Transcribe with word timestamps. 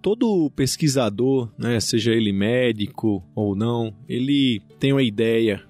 todo 0.00 0.50
pesquisador, 0.50 1.50
né, 1.58 1.78
seja 1.80 2.12
ele 2.12 2.32
médico 2.32 3.22
ou 3.34 3.54
não, 3.54 3.94
ele 4.08 4.60
tem 4.78 4.92
uma 4.92 5.02
ideia, 5.02 5.62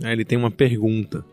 né, 0.00 0.12
ele 0.12 0.24
tem 0.24 0.38
uma 0.38 0.50
pergunta. 0.50 1.24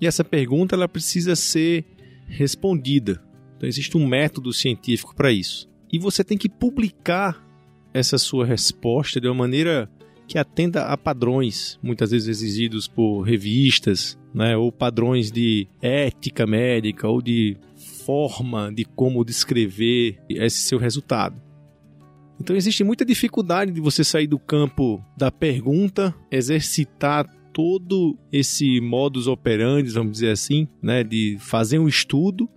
E 0.00 0.06
essa 0.06 0.24
pergunta 0.24 0.74
ela 0.74 0.88
precisa 0.88 1.36
ser 1.36 1.84
respondida. 2.26 3.22
Então 3.56 3.68
existe 3.68 3.96
um 3.96 4.06
método 4.06 4.52
científico 4.52 5.14
para 5.14 5.32
isso. 5.32 5.68
E 5.92 5.98
você 5.98 6.24
tem 6.24 6.36
que 6.36 6.48
publicar 6.48 7.42
essa 7.92 8.18
sua 8.18 8.44
resposta 8.44 9.20
de 9.20 9.28
uma 9.28 9.34
maneira 9.34 9.88
que 10.26 10.38
atenda 10.38 10.86
a 10.86 10.96
padrões, 10.96 11.78
muitas 11.82 12.10
vezes 12.10 12.28
exigidos 12.28 12.88
por 12.88 13.22
revistas, 13.22 14.18
né, 14.34 14.56
ou 14.56 14.72
padrões 14.72 15.30
de 15.30 15.68
ética 15.80 16.46
médica 16.46 17.06
ou 17.06 17.22
de 17.22 17.56
forma 18.04 18.72
de 18.72 18.84
como 18.84 19.24
descrever 19.24 20.18
esse 20.28 20.58
seu 20.58 20.78
resultado. 20.78 21.43
Então 22.40 22.56
existe 22.56 22.82
muita 22.82 23.04
dificuldade 23.04 23.72
de 23.72 23.80
você 23.80 24.02
sair 24.02 24.26
do 24.26 24.38
campo 24.38 25.04
da 25.16 25.30
pergunta, 25.30 26.14
exercitar 26.30 27.26
todo 27.52 28.18
esse 28.32 28.80
modus 28.80 29.28
operandi, 29.28 29.90
vamos 29.90 30.14
dizer 30.14 30.30
assim, 30.30 30.66
né, 30.82 31.04
de 31.04 31.36
fazer 31.38 31.78
um 31.78 31.86
estudo 31.86 32.48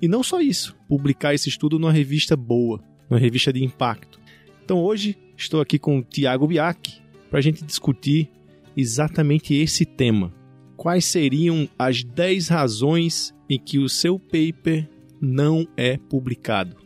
e 0.00 0.06
não 0.06 0.22
só 0.22 0.40
isso, 0.40 0.76
publicar 0.88 1.32
esse 1.34 1.48
estudo 1.48 1.78
numa 1.78 1.92
revista 1.92 2.36
boa, 2.36 2.82
numa 3.08 3.18
revista 3.18 3.52
de 3.52 3.64
impacto. 3.64 4.20
Então 4.64 4.78
hoje 4.78 5.16
estou 5.36 5.60
aqui 5.60 5.78
com 5.78 5.98
o 5.98 6.02
Tiago 6.02 6.46
Biak 6.46 7.00
para 7.30 7.38
a 7.38 7.42
gente 7.42 7.64
discutir 7.64 8.28
exatamente 8.76 9.54
esse 9.54 9.86
tema. 9.86 10.32
Quais 10.76 11.04
seriam 11.04 11.68
as 11.78 12.02
10 12.02 12.48
razões 12.48 13.34
em 13.48 13.58
que 13.58 13.78
o 13.78 13.88
seu 13.88 14.18
paper 14.18 14.88
não 15.20 15.66
é 15.76 15.96
publicado? 15.96 16.76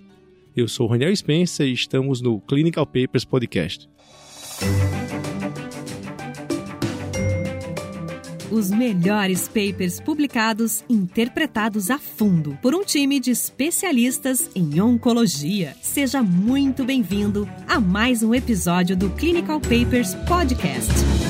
Eu 0.57 0.67
sou 0.67 0.87
Raniel 0.87 1.15
Spencer 1.15 1.67
e 1.67 1.73
estamos 1.75 2.23
no 2.23 2.41
Clinical 2.41 2.87
Papers 2.87 3.27
Podcast. 3.27 3.87
Os 8.51 8.71
melhores 8.71 9.49
papers 9.49 10.01
publicados, 10.01 10.83
interpretados 10.89 11.91
a 11.91 11.99
fundo 11.99 12.57
por 12.63 12.75
um 12.75 12.83
time 12.83 13.21
de 13.21 13.33
especialistas 13.33 14.49
em 14.55 14.81
oncologia. 14.81 15.77
Seja 15.83 16.23
muito 16.23 16.87
bem-vindo 16.87 17.47
a 17.69 17.79
mais 17.79 18.23
um 18.23 18.35
episódio 18.35 18.97
do 18.97 19.11
Clinical 19.11 19.61
Papers 19.61 20.15
Podcast. 20.27 21.26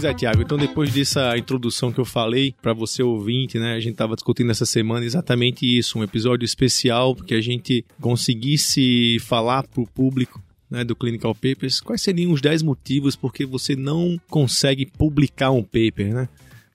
Pois 0.00 0.10
é, 0.10 0.14
Tiago. 0.14 0.40
Então, 0.40 0.56
depois 0.56 0.90
dessa 0.94 1.36
introdução 1.36 1.92
que 1.92 2.00
eu 2.00 2.06
falei 2.06 2.54
para 2.62 2.72
você 2.72 3.02
ouvinte, 3.02 3.58
né, 3.58 3.74
a 3.74 3.80
gente 3.80 3.92
estava 3.92 4.14
discutindo 4.14 4.50
essa 4.50 4.64
semana 4.64 5.04
exatamente 5.04 5.66
isso, 5.66 5.98
um 5.98 6.02
episódio 6.02 6.42
especial 6.42 7.14
que 7.14 7.34
a 7.34 7.40
gente 7.42 7.84
conseguisse 8.00 9.18
falar 9.20 9.62
para 9.64 9.82
o 9.82 9.86
público 9.86 10.42
né, 10.70 10.84
do 10.84 10.96
Clinical 10.96 11.34
Papers, 11.34 11.82
quais 11.82 12.00
seriam 12.00 12.32
os 12.32 12.40
10 12.40 12.62
motivos 12.62 13.14
porque 13.14 13.44
você 13.44 13.76
não 13.76 14.18
consegue 14.30 14.86
publicar 14.86 15.50
um 15.50 15.62
paper, 15.62 16.14
né? 16.14 16.28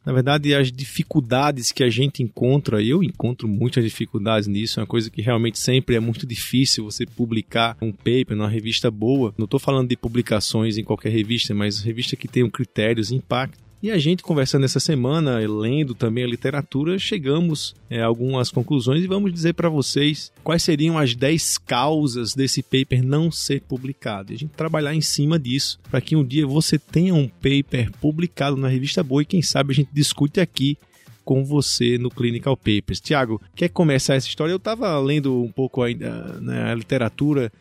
Na 0.06 0.14
verdade, 0.14 0.54
as 0.54 0.72
dificuldades 0.72 1.72
que 1.72 1.84
a 1.84 1.90
gente 1.90 2.22
encontra, 2.22 2.82
eu 2.82 3.02
encontro 3.02 3.48
muitas 3.48 3.84
dificuldades 3.84 4.48
nisso, 4.48 4.80
é 4.80 4.84
uma 4.84 4.88
coisa 4.88 5.10
que 5.10 5.22
realmente 5.22 5.58
sempre 5.58 5.96
é 5.96 6.00
muito 6.00 6.28
difícil 6.28 6.84
você 6.84 7.06
publicar 7.06 7.76
um 7.82 7.92
paper 7.92 8.36
numa 8.36 8.48
revista 8.48 8.92
boa. 8.92 9.34
Não 9.38 9.46
estou 9.46 9.60
falando 9.60 9.90
de 9.90 9.98
publicações 9.98 10.78
em 10.78 10.84
qualquer 10.84 11.10
revista, 11.10 11.56
mas 11.56 11.82
revista 11.82 12.16
que 12.16 12.28
tenham 12.28 12.50
critérios, 12.50 13.12
impacto 13.12 13.65
e 13.86 13.92
a 13.92 14.00
gente 14.00 14.24
conversando 14.24 14.66
essa 14.66 14.80
semana, 14.80 15.38
lendo 15.38 15.94
também 15.94 16.24
a 16.24 16.28
literatura, 16.28 16.98
chegamos 16.98 17.76
é, 17.88 18.02
a 18.02 18.08
algumas 18.08 18.50
conclusões 18.50 19.04
e 19.04 19.08
vamos 19.08 19.32
dizer 19.32 19.54
para 19.54 19.70
vocês 19.70 20.32
quais 20.44 20.64
seriam 20.64 20.98
as 20.98 21.14
10 21.14 21.60
causas 21.60 22.34
desse 22.34 22.64
paper 22.64 23.06
não 23.06 23.30
ser 23.30 23.62
publicado. 23.62 24.34
E 24.34 24.36
a 24.36 24.38
gente 24.40 24.56
trabalhar 24.56 24.96
em 24.96 25.02
cima 25.02 25.38
disso 25.38 25.80
para 25.88 26.02
que 26.02 26.16
um 26.16 26.26
dia 26.26 26.48
você 26.48 26.80
tenha 26.80 27.14
um 27.14 27.28
paper 27.28 27.92
publicado 28.02 28.58
na 28.58 28.68
revista 28.68 29.04
Boa 29.04 29.22
e 29.22 29.26
quem 29.26 29.44
sabe 29.44 29.72
a 29.72 29.76
gente 29.76 29.90
discute 29.94 30.40
aqui 30.40 30.80
com 31.26 31.44
você 31.44 31.98
no 31.98 32.10
Clinical 32.10 32.56
Papers. 32.56 33.02
Tiago, 33.02 33.42
quer 33.56 33.70
começar 33.70 34.14
essa 34.14 34.28
história? 34.28 34.54
Eu 34.54 34.58
estava 34.58 34.98
lendo 35.00 35.42
um 35.42 35.52
pouco 35.52 35.82
ainda 35.82 36.40
né, 36.40 36.72
a 36.72 36.76
literatura 36.76 37.52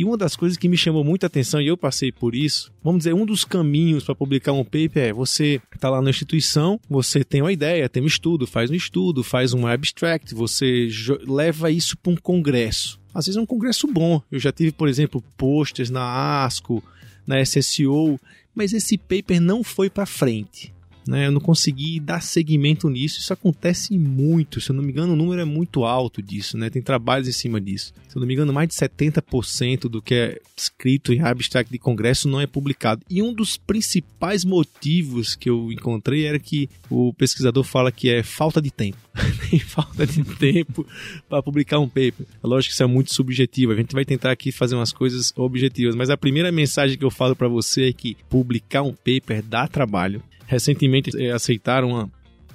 e 0.00 0.04
uma 0.04 0.16
das 0.16 0.34
coisas 0.34 0.56
que 0.56 0.66
me 0.66 0.78
chamou 0.78 1.04
muita 1.04 1.26
atenção, 1.26 1.60
e 1.60 1.66
eu 1.66 1.76
passei 1.76 2.10
por 2.10 2.34
isso, 2.34 2.72
vamos 2.82 3.00
dizer, 3.00 3.12
um 3.12 3.26
dos 3.26 3.44
caminhos 3.44 4.02
para 4.02 4.14
publicar 4.14 4.52
um 4.52 4.64
paper 4.64 4.90
é 4.96 5.12
você 5.12 5.60
está 5.74 5.90
lá 5.90 6.00
na 6.00 6.08
instituição, 6.08 6.80
você 6.88 7.22
tem 7.22 7.42
uma 7.42 7.52
ideia, 7.52 7.86
tem 7.86 8.02
um 8.02 8.06
estudo, 8.06 8.46
faz 8.46 8.70
um 8.70 8.74
estudo, 8.74 9.22
faz 9.22 9.52
um 9.52 9.66
abstract, 9.66 10.34
você 10.34 10.88
leva 11.26 11.70
isso 11.70 11.98
para 11.98 12.12
um 12.12 12.16
congresso. 12.16 12.98
Às 13.12 13.26
vezes 13.26 13.36
é 13.36 13.42
um 13.42 13.46
congresso 13.46 13.86
bom. 13.88 14.22
Eu 14.32 14.38
já 14.38 14.50
tive, 14.50 14.72
por 14.72 14.88
exemplo, 14.88 15.22
posters 15.36 15.90
na 15.90 16.44
ASCO, 16.44 16.82
na 17.26 17.38
SSO, 17.42 18.18
mas 18.54 18.72
esse 18.72 18.96
paper 18.96 19.38
não 19.38 19.62
foi 19.62 19.90
para 19.90 20.06
frente 20.06 20.72
né? 21.10 21.26
Eu 21.26 21.32
não 21.32 21.40
consegui 21.40 21.98
dar 21.98 22.22
seguimento 22.22 22.88
nisso. 22.88 23.18
Isso 23.18 23.32
acontece 23.32 23.98
muito. 23.98 24.60
Se 24.60 24.70
eu 24.70 24.76
não 24.76 24.82
me 24.82 24.92
engano, 24.92 25.14
o 25.14 25.16
número 25.16 25.40
é 25.40 25.44
muito 25.44 25.84
alto 25.84 26.22
disso, 26.22 26.56
né? 26.56 26.70
Tem 26.70 26.80
trabalhos 26.80 27.26
em 27.26 27.32
cima 27.32 27.60
disso. 27.60 27.92
Se 28.08 28.16
eu 28.16 28.20
não 28.20 28.28
me 28.28 28.34
engano, 28.34 28.52
mais 28.52 28.68
de 28.68 28.74
70% 28.74 29.88
do 29.88 30.00
que 30.00 30.14
é 30.14 30.40
escrito 30.56 31.12
em 31.12 31.20
abstract 31.20 31.70
de 31.70 31.78
congresso 31.78 32.28
não 32.28 32.40
é 32.40 32.46
publicado. 32.46 33.02
E 33.10 33.20
um 33.20 33.32
dos 33.32 33.56
principais 33.56 34.44
motivos 34.44 35.34
que 35.34 35.50
eu 35.50 35.72
encontrei 35.72 36.26
era 36.26 36.38
que 36.38 36.70
o 36.88 37.12
pesquisador 37.12 37.64
fala 37.64 37.90
que 37.90 38.08
é 38.08 38.22
falta 38.22 38.62
de 38.62 38.70
tempo. 38.70 38.98
Tem 39.50 39.58
falta 39.58 40.06
de 40.06 40.22
tempo 40.22 40.86
para 41.28 41.42
publicar 41.42 41.80
um 41.80 41.88
paper. 41.88 42.24
É 42.42 42.46
lógico 42.46 42.70
que 42.70 42.74
isso 42.74 42.84
é 42.84 42.86
muito 42.86 43.12
subjetivo. 43.12 43.72
A 43.72 43.76
gente 43.76 43.94
vai 43.94 44.04
tentar 44.04 44.30
aqui 44.30 44.52
fazer 44.52 44.76
umas 44.76 44.92
coisas 44.92 45.32
objetivas, 45.36 45.96
mas 45.96 46.08
a 46.08 46.16
primeira 46.16 46.52
mensagem 46.52 46.96
que 46.96 47.04
eu 47.04 47.10
falo 47.10 47.34
para 47.34 47.48
você 47.48 47.88
é 47.88 47.92
que 47.92 48.16
publicar 48.28 48.82
um 48.82 48.92
paper 48.92 49.42
dá 49.42 49.66
trabalho 49.66 50.22
recentemente 50.50 51.10
é, 51.16 51.30
aceitaram 51.30 51.90
uma 51.90 52.10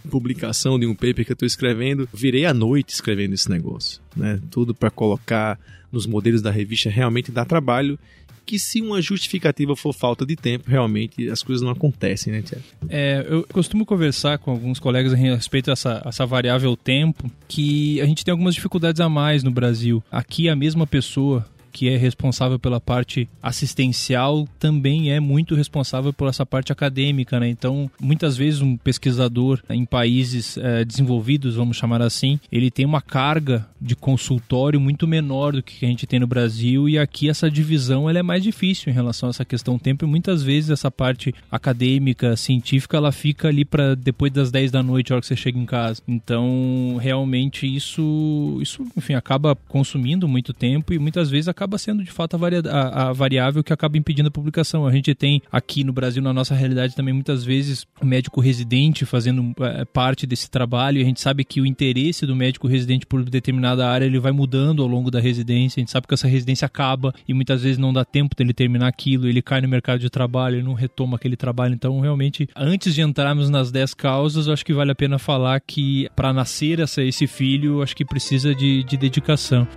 publicação 0.10 0.78
de 0.78 0.86
um 0.86 0.94
paper 0.94 1.26
que 1.26 1.32
eu 1.32 1.34
estou 1.34 1.48
escrevendo. 1.48 2.08
Virei 2.14 2.46
à 2.46 2.54
noite 2.54 2.90
escrevendo 2.90 3.34
esse 3.34 3.50
negócio, 3.50 4.02
né? 4.16 4.40
Tudo 4.52 4.76
para 4.76 4.92
colocar 4.92 5.58
nos 5.92 6.06
modelos 6.06 6.42
da 6.42 6.52
revista 6.52 6.90
realmente 6.90 7.32
dá 7.32 7.46
trabalho. 7.46 7.98
Que 8.46 8.60
se 8.60 8.80
uma 8.80 9.02
justificativa 9.02 9.76
for 9.76 9.92
falta 9.92 10.24
de 10.24 10.36
tempo, 10.36 10.70
realmente 10.70 11.28
as 11.30 11.42
coisas 11.42 11.64
não 11.64 11.72
acontecem, 11.72 12.32
né, 12.32 12.44
Tiago? 12.44 12.64
É, 12.88 13.26
eu 13.28 13.44
costumo 13.52 13.84
conversar 13.88 14.38
com 14.38 14.52
alguns 14.52 14.78
colegas 14.78 15.14
a 15.14 15.16
respeito 15.16 15.72
dessa 15.72 16.04
essa 16.06 16.28
variável 16.28 16.78
tempo, 16.78 17.32
que 17.48 18.00
a 18.02 18.06
gente 18.06 18.24
tem 18.24 18.32
algumas 18.32 18.54
dificuldades 18.54 19.02
a 19.02 19.10
mais 19.10 19.42
no 19.42 19.50
Brasil. 19.50 20.04
Aqui 20.12 20.48
a 20.48 20.56
mesma 20.56 20.86
pessoa 20.86 21.44
que 21.76 21.90
é 21.90 21.98
responsável 21.98 22.58
pela 22.58 22.80
parte 22.80 23.28
assistencial, 23.44 24.48
também 24.58 25.12
é 25.12 25.20
muito 25.20 25.56
responsável 25.56 26.14
por 26.14 26.30
essa 26.30 26.46
parte 26.46 26.72
acadêmica, 26.72 27.38
né? 27.38 27.50
Então, 27.50 27.92
muitas 28.00 28.38
vezes 28.38 28.62
um 28.62 28.78
pesquisador 28.78 29.62
em 29.70 29.84
países 29.84 30.58
é, 30.58 30.86
desenvolvidos, 30.86 31.56
vamos 31.56 31.76
chamar 31.76 32.02
assim, 32.02 32.40
ele 32.50 32.72
tem 32.72 32.86
uma 32.86 33.02
carga 33.02 33.68
de 33.82 33.94
consultório 33.94 34.80
muito 34.80 35.06
menor 35.06 35.52
do 35.52 35.62
que 35.62 35.86
a 35.86 35.90
gente 35.90 36.08
tem 36.08 36.18
no 36.18 36.26
Brasil 36.26 36.88
e 36.88 36.98
aqui 36.98 37.30
essa 37.30 37.52
divisão 37.52 38.10
ela 38.10 38.20
é 38.20 38.24
mais 38.24 38.42
difícil 38.42 38.90
em 38.90 38.96
relação 38.96 39.28
a 39.28 39.32
essa 39.32 39.44
questão 39.44 39.78
tempo 39.78 40.06
e 40.06 40.08
muitas 40.08 40.42
vezes 40.42 40.70
essa 40.70 40.90
parte 40.90 41.36
acadêmica, 41.52 42.38
científica, 42.38 42.96
ela 42.96 43.12
fica 43.12 43.50
ali 43.50 43.66
para 43.66 43.96
depois 43.96 44.32
das 44.32 44.50
10 44.50 44.72
da 44.72 44.82
noite, 44.82 45.12
a 45.12 45.16
hora 45.16 45.22
que 45.22 45.28
você 45.28 45.36
chega 45.36 45.60
em 45.60 45.66
casa. 45.66 46.02
Então, 46.08 46.98
realmente 47.02 47.68
isso, 47.68 48.60
isso, 48.62 48.86
enfim, 48.96 49.14
acaba 49.14 49.58
consumindo 49.68 50.26
muito 50.26 50.54
tempo 50.54 50.94
e 50.94 51.00
muitas 51.00 51.30
vezes 51.30 51.50
acaba 51.50 51.65
acaba 51.66 51.78
sendo 51.78 52.04
de 52.04 52.12
fato 52.12 52.36
a, 52.36 52.38
varia 52.38 52.62
a, 52.66 53.10
a, 53.10 53.14
variável 53.14 53.64
que 53.64 53.74
acaba 53.74 53.98
impedindo 53.98 54.28
a 54.28 54.32
publicação. 54.32 54.86
A 54.86 54.92
gente 54.92 55.14
tem 55.16 55.42
aqui 55.52 55.84
no 55.84 55.92
Brasil, 55.92 56.22
na 56.22 56.32
nossa 56.32 56.54
realidade, 56.54 56.96
também 56.96 57.14
muitas 57.14 57.44
vezes 57.44 57.86
o 58.00 58.06
médico 58.06 58.40
residente 58.40 59.06
fazendo 59.06 59.54
é, 59.62 59.84
parte 59.84 60.28
desse 60.28 60.50
trabalho. 60.50 61.00
E 61.00 61.02
a 61.02 61.06
gente 61.06 61.20
sabe 61.20 61.44
que 61.44 61.60
o 61.60 61.66
interesse 61.66 62.26
do 62.26 62.36
médico 62.36 62.68
residente 62.68 63.06
por 63.06 63.24
determinada 63.24 63.88
área 63.90 64.06
ele 64.06 64.20
vai 64.20 64.32
mudando 64.32 64.84
ao 64.84 64.88
longo 64.88 65.10
da 65.10 65.20
residência. 65.20 65.80
A 65.80 65.82
gente 65.82 65.92
sabe 65.92 66.08
que 66.08 66.14
essa 66.14 66.28
residência 66.28 66.66
acaba 66.66 67.14
e 67.28 67.34
muitas 67.34 67.64
vezes 67.64 67.78
não 67.78 67.92
dá 67.92 68.06
tempo 68.06 68.36
dele 68.36 68.54
terminar 68.54 68.88
aquilo. 68.88 69.28
Ele 69.28 69.42
cai 69.42 69.60
no 69.62 69.68
mercado 69.68 70.00
de 70.00 70.10
trabalho, 70.10 70.58
ele 70.58 70.64
não 70.64 70.74
retoma 70.74 71.18
aquele 71.18 71.36
trabalho. 71.36 71.74
Então, 71.74 72.00
realmente, 72.00 72.48
antes 72.56 72.94
de 72.94 73.02
entrarmos 73.02 73.50
nas 73.50 73.72
10 73.72 73.94
causas, 73.96 74.48
eu 74.48 74.54
acho 74.54 74.66
que 74.66 74.74
vale 74.74 74.92
a 74.92 74.96
pena 74.96 75.18
falar 75.18 75.60
que 75.60 76.08
para 76.16 76.32
nascer 76.32 76.80
essa, 76.80 77.02
esse 77.02 77.26
filho, 77.26 77.82
acho 77.82 77.96
que 77.96 78.06
precisa 78.06 78.54
de, 78.54 78.84
de 78.84 78.98
dedicação. 78.98 79.68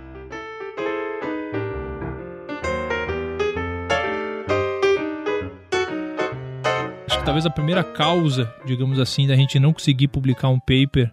Talvez 7.29 7.45
a 7.45 7.49
primeira 7.51 7.83
causa, 7.83 8.51
digamos 8.65 8.97
assim, 8.97 9.27
da 9.27 9.35
gente 9.35 9.59
não 9.59 9.71
conseguir 9.71 10.07
publicar 10.07 10.49
um 10.49 10.59
paper 10.59 11.11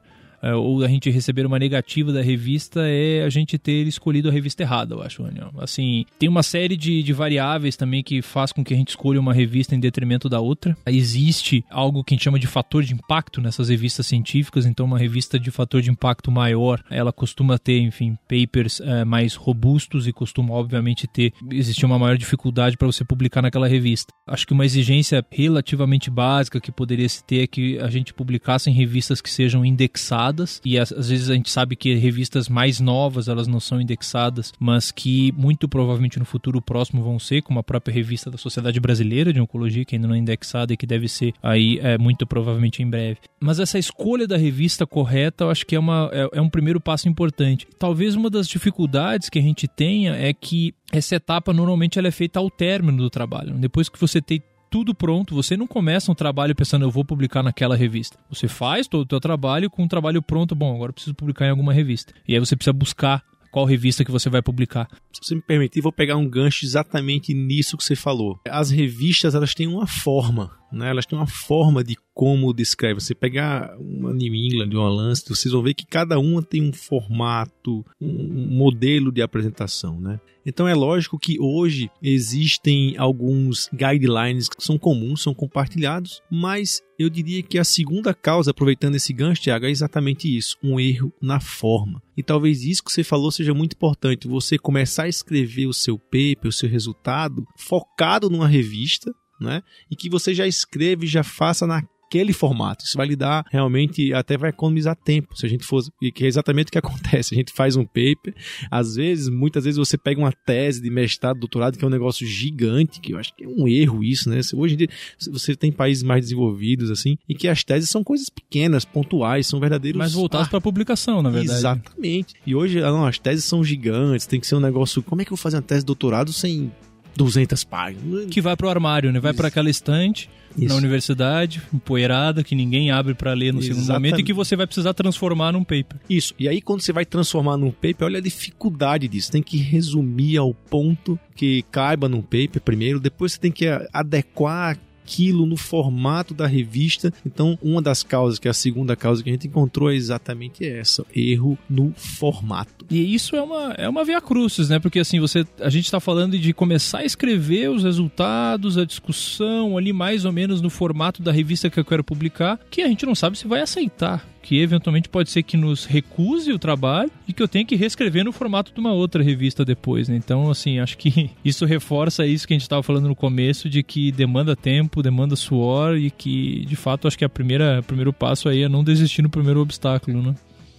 ou 0.54 0.82
a 0.82 0.88
gente 0.88 1.10
receber 1.10 1.46
uma 1.46 1.58
negativa 1.58 2.12
da 2.12 2.22
revista 2.22 2.82
é 2.84 3.24
a 3.24 3.30
gente 3.30 3.58
ter 3.58 3.86
escolhido 3.86 4.28
a 4.28 4.32
revista 4.32 4.62
errada, 4.62 4.94
eu 4.94 5.02
acho, 5.02 5.22
Daniel. 5.22 5.52
Assim, 5.58 6.04
tem 6.18 6.28
uma 6.28 6.42
série 6.42 6.76
de, 6.76 7.02
de 7.02 7.12
variáveis 7.12 7.76
também 7.76 8.02
que 8.02 8.22
faz 8.22 8.52
com 8.52 8.64
que 8.64 8.74
a 8.74 8.76
gente 8.76 8.88
escolha 8.88 9.20
uma 9.20 9.32
revista 9.32 9.74
em 9.74 9.80
detrimento 9.80 10.28
da 10.28 10.40
outra. 10.40 10.76
Existe 10.86 11.64
algo 11.70 12.04
que 12.04 12.14
a 12.14 12.16
gente 12.16 12.24
chama 12.24 12.38
de 12.38 12.46
fator 12.46 12.82
de 12.82 12.94
impacto 12.94 13.40
nessas 13.40 13.68
revistas 13.68 14.06
científicas, 14.06 14.66
então 14.66 14.86
uma 14.86 14.98
revista 14.98 15.38
de 15.38 15.50
fator 15.50 15.80
de 15.80 15.90
impacto 15.90 16.30
maior, 16.30 16.82
ela 16.90 17.12
costuma 17.12 17.58
ter, 17.58 17.78
enfim, 17.80 18.16
papers 18.28 18.80
é, 18.80 19.04
mais 19.04 19.34
robustos 19.34 20.06
e 20.06 20.12
costuma, 20.12 20.54
obviamente, 20.54 21.06
ter 21.06 21.32
existir 21.50 21.86
uma 21.86 21.98
maior 21.98 22.16
dificuldade 22.16 22.76
para 22.76 22.86
você 22.86 23.04
publicar 23.04 23.42
naquela 23.42 23.68
revista. 23.68 24.12
Acho 24.26 24.46
que 24.46 24.52
uma 24.52 24.64
exigência 24.64 25.24
relativamente 25.30 26.10
básica 26.10 26.60
que 26.60 26.72
poderia 26.72 27.08
se 27.08 27.24
ter 27.24 27.42
é 27.42 27.46
que 27.46 27.78
a 27.78 27.88
gente 27.88 28.12
publicasse 28.12 28.68
em 28.68 28.72
revistas 28.72 29.20
que 29.20 29.30
sejam 29.30 29.64
indexadas 29.64 30.35
e 30.64 30.78
às, 30.78 30.92
às 30.92 31.08
vezes 31.08 31.30
a 31.30 31.34
gente 31.34 31.50
sabe 31.50 31.76
que 31.76 31.94
revistas 31.94 32.48
mais 32.48 32.80
novas 32.80 33.28
elas 33.28 33.46
não 33.46 33.60
são 33.60 33.80
indexadas, 33.80 34.52
mas 34.58 34.90
que 34.90 35.32
muito 35.32 35.68
provavelmente 35.68 36.18
no 36.18 36.24
futuro 36.24 36.60
próximo 36.60 37.02
vão 37.02 37.18
ser, 37.18 37.42
como 37.42 37.58
a 37.58 37.62
própria 37.62 37.94
revista 37.94 38.30
da 38.30 38.38
Sociedade 38.38 38.80
Brasileira 38.80 39.32
de 39.32 39.40
Oncologia, 39.40 39.84
que 39.84 39.94
ainda 39.94 40.08
não 40.08 40.14
é 40.14 40.18
indexada 40.18 40.72
e 40.72 40.76
que 40.76 40.86
deve 40.86 41.08
ser 41.08 41.32
aí 41.42 41.78
é, 41.82 41.98
muito 41.98 42.26
provavelmente 42.26 42.82
em 42.82 42.88
breve. 42.88 43.18
Mas 43.40 43.60
essa 43.60 43.78
escolha 43.78 44.26
da 44.26 44.36
revista 44.36 44.86
correta, 44.86 45.44
eu 45.44 45.50
acho 45.50 45.66
que 45.66 45.76
é, 45.76 45.78
uma, 45.78 46.10
é, 46.12 46.38
é 46.38 46.40
um 46.40 46.48
primeiro 46.48 46.80
passo 46.80 47.08
importante. 47.08 47.66
Talvez 47.78 48.14
uma 48.14 48.30
das 48.30 48.48
dificuldades 48.48 49.28
que 49.28 49.38
a 49.38 49.42
gente 49.42 49.68
tenha 49.68 50.14
é 50.14 50.32
que 50.32 50.74
essa 50.92 51.16
etapa 51.16 51.52
normalmente 51.52 51.98
ela 51.98 52.08
é 52.08 52.12
feita 52.12 52.38
ao 52.38 52.50
término 52.50 52.98
do 52.98 53.10
trabalho. 53.10 53.54
Depois 53.54 53.88
que 53.88 54.00
você 54.00 54.20
tem 54.20 54.42
tudo 54.76 54.94
pronto, 54.94 55.34
você 55.34 55.56
não 55.56 55.66
começa 55.66 56.12
um 56.12 56.14
trabalho 56.14 56.54
pensando 56.54 56.84
eu 56.84 56.90
vou 56.90 57.02
publicar 57.02 57.42
naquela 57.42 57.74
revista. 57.74 58.18
Você 58.28 58.46
faz 58.46 58.86
todo 58.86 59.06
o 59.06 59.08
seu 59.08 59.18
trabalho 59.18 59.70
com 59.70 59.82
um 59.82 59.88
trabalho 59.88 60.20
pronto, 60.20 60.54
bom, 60.54 60.74
agora 60.74 60.92
preciso 60.92 61.14
publicar 61.14 61.46
em 61.46 61.50
alguma 61.50 61.72
revista. 61.72 62.12
E 62.28 62.34
aí 62.34 62.38
você 62.38 62.54
precisa 62.54 62.74
buscar 62.74 63.24
qual 63.50 63.64
revista 63.64 64.04
que 64.04 64.10
você 64.10 64.28
vai 64.28 64.42
publicar. 64.42 64.86
Se 65.10 65.20
você 65.22 65.34
me 65.34 65.40
permitir, 65.40 65.80
vou 65.80 65.90
pegar 65.90 66.18
um 66.18 66.28
gancho 66.28 66.66
exatamente 66.66 67.32
nisso 67.32 67.74
que 67.78 67.84
você 67.84 67.96
falou. 67.96 68.38
As 68.50 68.70
revistas, 68.70 69.34
elas 69.34 69.54
têm 69.54 69.66
uma 69.66 69.86
forma, 69.86 70.50
né? 70.76 70.90
Elas 70.90 71.06
têm 71.06 71.18
uma 71.18 71.26
forma 71.26 71.82
de 71.82 71.96
como 72.14 72.54
descreve. 72.54 73.00
Você 73.00 73.14
pegar 73.14 73.76
uma 73.78 74.12
New 74.12 74.34
England, 74.34 74.70
uma 74.74 74.88
Lancet, 74.88 75.28
vocês 75.28 75.52
vão 75.52 75.62
ver 75.62 75.74
que 75.74 75.86
cada 75.86 76.18
uma 76.18 76.42
tem 76.42 76.62
um 76.62 76.72
formato, 76.72 77.84
um 78.00 78.48
modelo 78.56 79.12
de 79.12 79.20
apresentação, 79.20 80.00
né? 80.00 80.18
Então 80.46 80.68
é 80.68 80.74
lógico 80.74 81.18
que 81.18 81.40
hoje 81.40 81.90
existem 82.00 82.96
alguns 82.96 83.68
guidelines 83.74 84.48
que 84.48 84.62
são 84.62 84.78
comuns, 84.78 85.20
são 85.20 85.34
compartilhados, 85.34 86.22
mas 86.30 86.80
eu 86.98 87.10
diria 87.10 87.42
que 87.42 87.58
a 87.58 87.64
segunda 87.64 88.14
causa, 88.14 88.52
aproveitando 88.52 88.94
esse 88.94 89.12
gancho, 89.12 89.42
Thiago, 89.42 89.66
é 89.66 89.70
exatamente 89.70 90.34
isso: 90.34 90.56
um 90.62 90.78
erro 90.78 91.12
na 91.20 91.40
forma. 91.40 92.00
E 92.16 92.22
talvez 92.22 92.64
isso 92.64 92.82
que 92.82 92.92
você 92.92 93.04
falou 93.04 93.30
seja 93.30 93.52
muito 93.52 93.74
importante, 93.74 94.28
você 94.28 94.56
começar 94.56 95.02
a 95.02 95.08
escrever 95.08 95.66
o 95.66 95.74
seu 95.74 95.98
paper, 95.98 96.46
o 96.48 96.52
seu 96.52 96.68
resultado, 96.68 97.44
focado 97.58 98.30
numa 98.30 98.48
revista, 98.48 99.12
né? 99.40 99.62
E 99.90 99.96
que 99.96 100.08
você 100.08 100.34
já 100.34 100.46
escreve, 100.46 101.06
já 101.06 101.22
faça 101.22 101.66
na 101.66 101.82
aquele 102.06 102.32
formato. 102.32 102.84
Isso 102.84 102.96
vai 102.96 103.06
lhe 103.06 103.16
dar 103.16 103.44
realmente, 103.50 104.12
até 104.14 104.36
vai 104.36 104.50
economizar 104.50 104.96
tempo. 104.96 105.36
Se 105.36 105.44
a 105.44 105.48
gente 105.48 105.64
for, 105.64 105.82
que 106.14 106.24
é 106.24 106.26
exatamente 106.26 106.68
o 106.68 106.72
que 106.72 106.78
acontece. 106.78 107.34
A 107.34 107.36
gente 107.36 107.52
faz 107.52 107.76
um 107.76 107.84
paper, 107.84 108.34
às 108.70 108.96
vezes, 108.96 109.28
muitas 109.28 109.64
vezes 109.64 109.76
você 109.76 109.98
pega 109.98 110.20
uma 110.20 110.32
tese 110.32 110.80
de 110.80 110.90
mestrado, 110.90 111.38
doutorado, 111.38 111.76
que 111.76 111.84
é 111.84 111.86
um 111.86 111.90
negócio 111.90 112.26
gigante, 112.26 113.00
que 113.00 113.12
eu 113.12 113.18
acho 113.18 113.34
que 113.34 113.44
é 113.44 113.48
um 113.48 113.68
erro 113.68 114.02
isso, 114.02 114.30
né? 114.30 114.40
Hoje 114.54 114.74
em 114.74 114.78
dia, 114.78 114.88
você 115.30 115.54
tem 115.54 115.72
países 115.72 116.02
mais 116.02 116.24
desenvolvidos, 116.24 116.90
assim, 116.90 117.18
e 117.28 117.34
que 117.34 117.48
as 117.48 117.64
teses 117.64 117.90
são 117.90 118.04
coisas 118.04 118.28
pequenas, 118.28 118.84
pontuais, 118.84 119.46
são 119.46 119.58
verdadeiros. 119.58 119.98
Mas 119.98 120.12
voltadas 120.12 120.46
ah, 120.46 120.50
para 120.50 120.60
publicação, 120.60 121.22
na 121.22 121.30
verdade. 121.30 121.58
Exatamente. 121.58 122.34
E 122.46 122.54
hoje, 122.54 122.80
não, 122.80 123.04
as 123.06 123.18
teses 123.18 123.44
são 123.44 123.64
gigantes, 123.64 124.26
tem 124.26 124.40
que 124.40 124.46
ser 124.46 124.54
um 124.54 124.60
negócio. 124.60 125.02
Como 125.02 125.20
é 125.20 125.24
que 125.24 125.32
eu 125.32 125.36
vou 125.36 125.42
fazer 125.42 125.56
uma 125.56 125.62
tese 125.62 125.80
de 125.80 125.86
doutorado 125.86 126.32
sem 126.32 126.70
200 127.16 127.64
páginas. 127.64 128.26
Que 128.26 128.40
vai 128.40 128.56
pro 128.56 128.68
armário, 128.68 129.12
né? 129.12 129.18
Vai 129.18 129.32
para 129.32 129.48
aquela 129.48 129.70
estante 129.70 130.28
Isso. 130.56 130.68
na 130.68 130.74
universidade, 130.74 131.62
empoeirada, 131.72 132.44
que 132.44 132.54
ninguém 132.54 132.90
abre 132.90 133.14
para 133.14 133.32
ler 133.32 133.52
no 133.52 133.60
Exatamente. 133.60 133.74
segundo 133.74 133.94
momento 133.94 134.20
e 134.20 134.24
que 134.24 134.32
você 134.32 134.56
vai 134.56 134.66
precisar 134.66 134.94
transformar 134.94 135.52
num 135.52 135.64
paper. 135.64 135.98
Isso. 136.08 136.34
E 136.38 136.48
aí, 136.48 136.60
quando 136.60 136.82
você 136.82 136.92
vai 136.92 137.04
transformar 137.04 137.56
num 137.56 137.70
paper, 137.70 138.04
olha 138.04 138.18
a 138.18 138.22
dificuldade 138.22 139.08
disso. 139.08 139.32
Tem 139.32 139.42
que 139.42 139.56
resumir 139.56 140.36
ao 140.36 140.52
ponto 140.52 141.18
que 141.34 141.62
caiba 141.70 142.08
num 142.08 142.22
paper 142.22 142.60
primeiro, 142.60 143.00
depois 143.00 143.32
você 143.32 143.40
tem 143.40 143.52
que 143.52 143.66
adequar 143.92 144.78
aquilo 145.06 145.46
no 145.46 145.56
formato 145.56 146.34
da 146.34 146.46
revista. 146.46 147.12
Então, 147.24 147.56
uma 147.62 147.80
das 147.80 148.02
causas, 148.02 148.40
que 148.40 148.48
é 148.48 148.50
a 148.50 148.54
segunda 148.54 148.96
causa 148.96 149.22
que 149.22 149.30
a 149.30 149.32
gente 149.32 149.46
encontrou, 149.46 149.90
é 149.90 149.94
exatamente 149.94 150.66
essa: 150.66 151.06
erro 151.14 151.56
no 151.70 151.92
formato. 151.96 152.84
E 152.90 153.14
isso 153.14 153.36
é 153.36 153.42
uma, 153.42 153.72
é 153.74 153.88
uma 153.88 154.04
via 154.04 154.20
né? 154.68 154.80
Porque 154.80 154.98
assim, 154.98 155.20
você, 155.20 155.46
a 155.60 155.70
gente 155.70 155.84
está 155.84 156.00
falando 156.00 156.36
de 156.36 156.52
começar 156.52 156.98
a 156.98 157.04
escrever 157.04 157.70
os 157.70 157.84
resultados, 157.84 158.76
a 158.76 158.84
discussão 158.84 159.78
ali 159.78 159.92
mais 159.92 160.24
ou 160.24 160.32
menos 160.32 160.60
no 160.60 160.68
formato 160.68 161.22
da 161.22 161.30
revista 161.30 161.70
que 161.70 161.78
eu 161.78 161.84
quero 161.84 162.02
publicar, 162.02 162.58
que 162.70 162.82
a 162.82 162.88
gente 162.88 163.06
não 163.06 163.14
sabe 163.14 163.38
se 163.38 163.46
vai 163.46 163.60
aceitar 163.60 164.26
que 164.46 164.60
eventualmente 164.60 165.08
pode 165.08 165.28
ser 165.28 165.42
que 165.42 165.56
nos 165.56 165.84
recuse 165.84 166.52
o 166.52 166.58
trabalho 166.58 167.10
e 167.26 167.32
que 167.32 167.42
eu 167.42 167.48
tenha 167.48 167.64
que 167.64 167.74
reescrever 167.74 168.24
no 168.24 168.30
formato 168.30 168.72
de 168.72 168.78
uma 168.78 168.92
outra 168.92 169.20
revista 169.20 169.64
depois, 169.64 170.08
né? 170.08 170.14
Então, 170.14 170.48
assim, 170.48 170.78
acho 170.78 170.96
que 170.96 171.32
isso 171.44 171.66
reforça 171.66 172.24
isso 172.24 172.46
que 172.46 172.54
a 172.54 172.56
gente 172.56 172.62
estava 172.62 172.80
falando 172.80 173.08
no 173.08 173.16
começo, 173.16 173.68
de 173.68 173.82
que 173.82 174.12
demanda 174.12 174.54
tempo, 174.54 175.02
demanda 175.02 175.34
suor 175.34 175.96
e 175.96 176.12
que, 176.12 176.64
de 176.64 176.76
fato, 176.76 177.08
acho 177.08 177.18
que 177.18 177.24
a 177.24 177.28
primeira, 177.28 177.80
o 177.80 177.82
primeiro 177.82 178.12
passo 178.12 178.48
aí 178.48 178.62
é 178.62 178.68
não 178.68 178.84
desistir 178.84 179.20
no 179.20 179.28
primeiro 179.28 179.58
obstáculo, 179.58 180.22
né? 180.22 180.36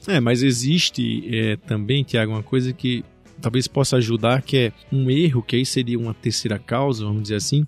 É, 0.08 0.22
mas 0.22 0.44
existe 0.44 1.28
é, 1.30 1.58
também, 1.58 2.06
Tiago, 2.06 2.32
uma 2.32 2.44
coisa 2.44 2.72
que 2.72 3.04
talvez 3.42 3.68
possa 3.68 3.98
ajudar, 3.98 4.44
que 4.44 4.58
é 4.58 4.72
um 4.90 5.12
erro, 5.12 5.44
que 5.44 5.58
aí 5.58 5.66
seria 5.66 6.00
uma 6.00 6.14
terceira 6.14 6.58
causa, 6.58 7.04
vamos 7.04 7.24
dizer 7.24 7.36
assim, 7.36 7.68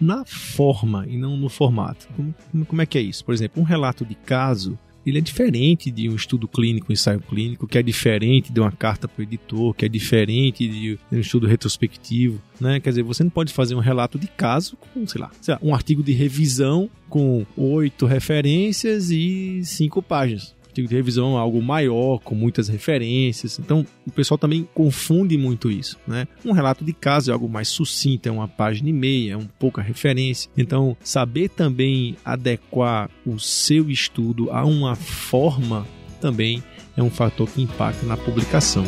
na 0.00 0.24
forma 0.24 1.04
e 1.08 1.16
não 1.16 1.36
no 1.36 1.48
formato. 1.48 2.06
Como, 2.14 2.32
como 2.64 2.80
é 2.80 2.86
que 2.86 2.96
é 2.96 3.00
isso? 3.00 3.24
Por 3.24 3.34
exemplo, 3.34 3.60
um 3.60 3.66
relato 3.66 4.04
de 4.04 4.14
caso 4.14 4.78
ele 5.06 5.18
é 5.18 5.20
diferente 5.20 5.90
de 5.90 6.08
um 6.08 6.14
estudo 6.14 6.46
clínico, 6.46 6.86
um 6.90 6.92
ensaio 6.92 7.20
clínico, 7.20 7.66
que 7.66 7.78
é 7.78 7.82
diferente 7.82 8.52
de 8.52 8.60
uma 8.60 8.72
carta 8.72 9.08
para 9.08 9.20
o 9.20 9.22
editor, 9.22 9.74
que 9.74 9.84
é 9.84 9.88
diferente 9.88 10.66
de 10.66 10.98
um 11.10 11.18
estudo 11.18 11.46
retrospectivo, 11.46 12.40
né? 12.60 12.80
Quer 12.80 12.90
dizer, 12.90 13.02
você 13.02 13.22
não 13.22 13.30
pode 13.30 13.52
fazer 13.52 13.74
um 13.74 13.80
relato 13.80 14.18
de 14.18 14.26
caso 14.26 14.76
com, 14.76 15.06
sei 15.06 15.20
lá, 15.20 15.30
sei 15.40 15.54
lá 15.54 15.60
um 15.62 15.74
artigo 15.74 16.02
de 16.02 16.12
revisão 16.12 16.88
com 17.08 17.44
oito 17.56 18.06
referências 18.06 19.10
e 19.10 19.62
cinco 19.64 20.02
páginas 20.02 20.54
artigo 20.72 20.88
de 20.88 20.94
revisão 20.94 21.36
é 21.36 21.40
algo 21.40 21.62
maior, 21.62 22.18
com 22.18 22.34
muitas 22.34 22.68
referências. 22.68 23.58
Então, 23.58 23.86
o 24.06 24.10
pessoal 24.10 24.38
também 24.38 24.66
confunde 24.74 25.36
muito 25.36 25.70
isso, 25.70 25.98
né? 26.06 26.26
Um 26.44 26.52
relato 26.52 26.84
de 26.84 26.92
caso 26.94 27.30
é 27.30 27.34
algo 27.34 27.48
mais 27.48 27.68
sucinto, 27.68 28.28
é 28.28 28.32
uma 28.32 28.48
página 28.48 28.88
e 28.88 28.92
meia, 28.92 29.34
é 29.34 29.36
um 29.36 29.46
pouca 29.46 29.82
referência. 29.82 30.50
Então, 30.56 30.96
saber 31.04 31.50
também 31.50 32.16
adequar 32.24 33.10
o 33.26 33.38
seu 33.38 33.90
estudo 33.90 34.50
a 34.50 34.64
uma 34.64 34.96
forma 34.96 35.86
também 36.20 36.62
é 36.96 37.02
um 37.02 37.10
fator 37.10 37.48
que 37.48 37.62
impacta 37.62 38.06
na 38.06 38.16
publicação. 38.16 38.84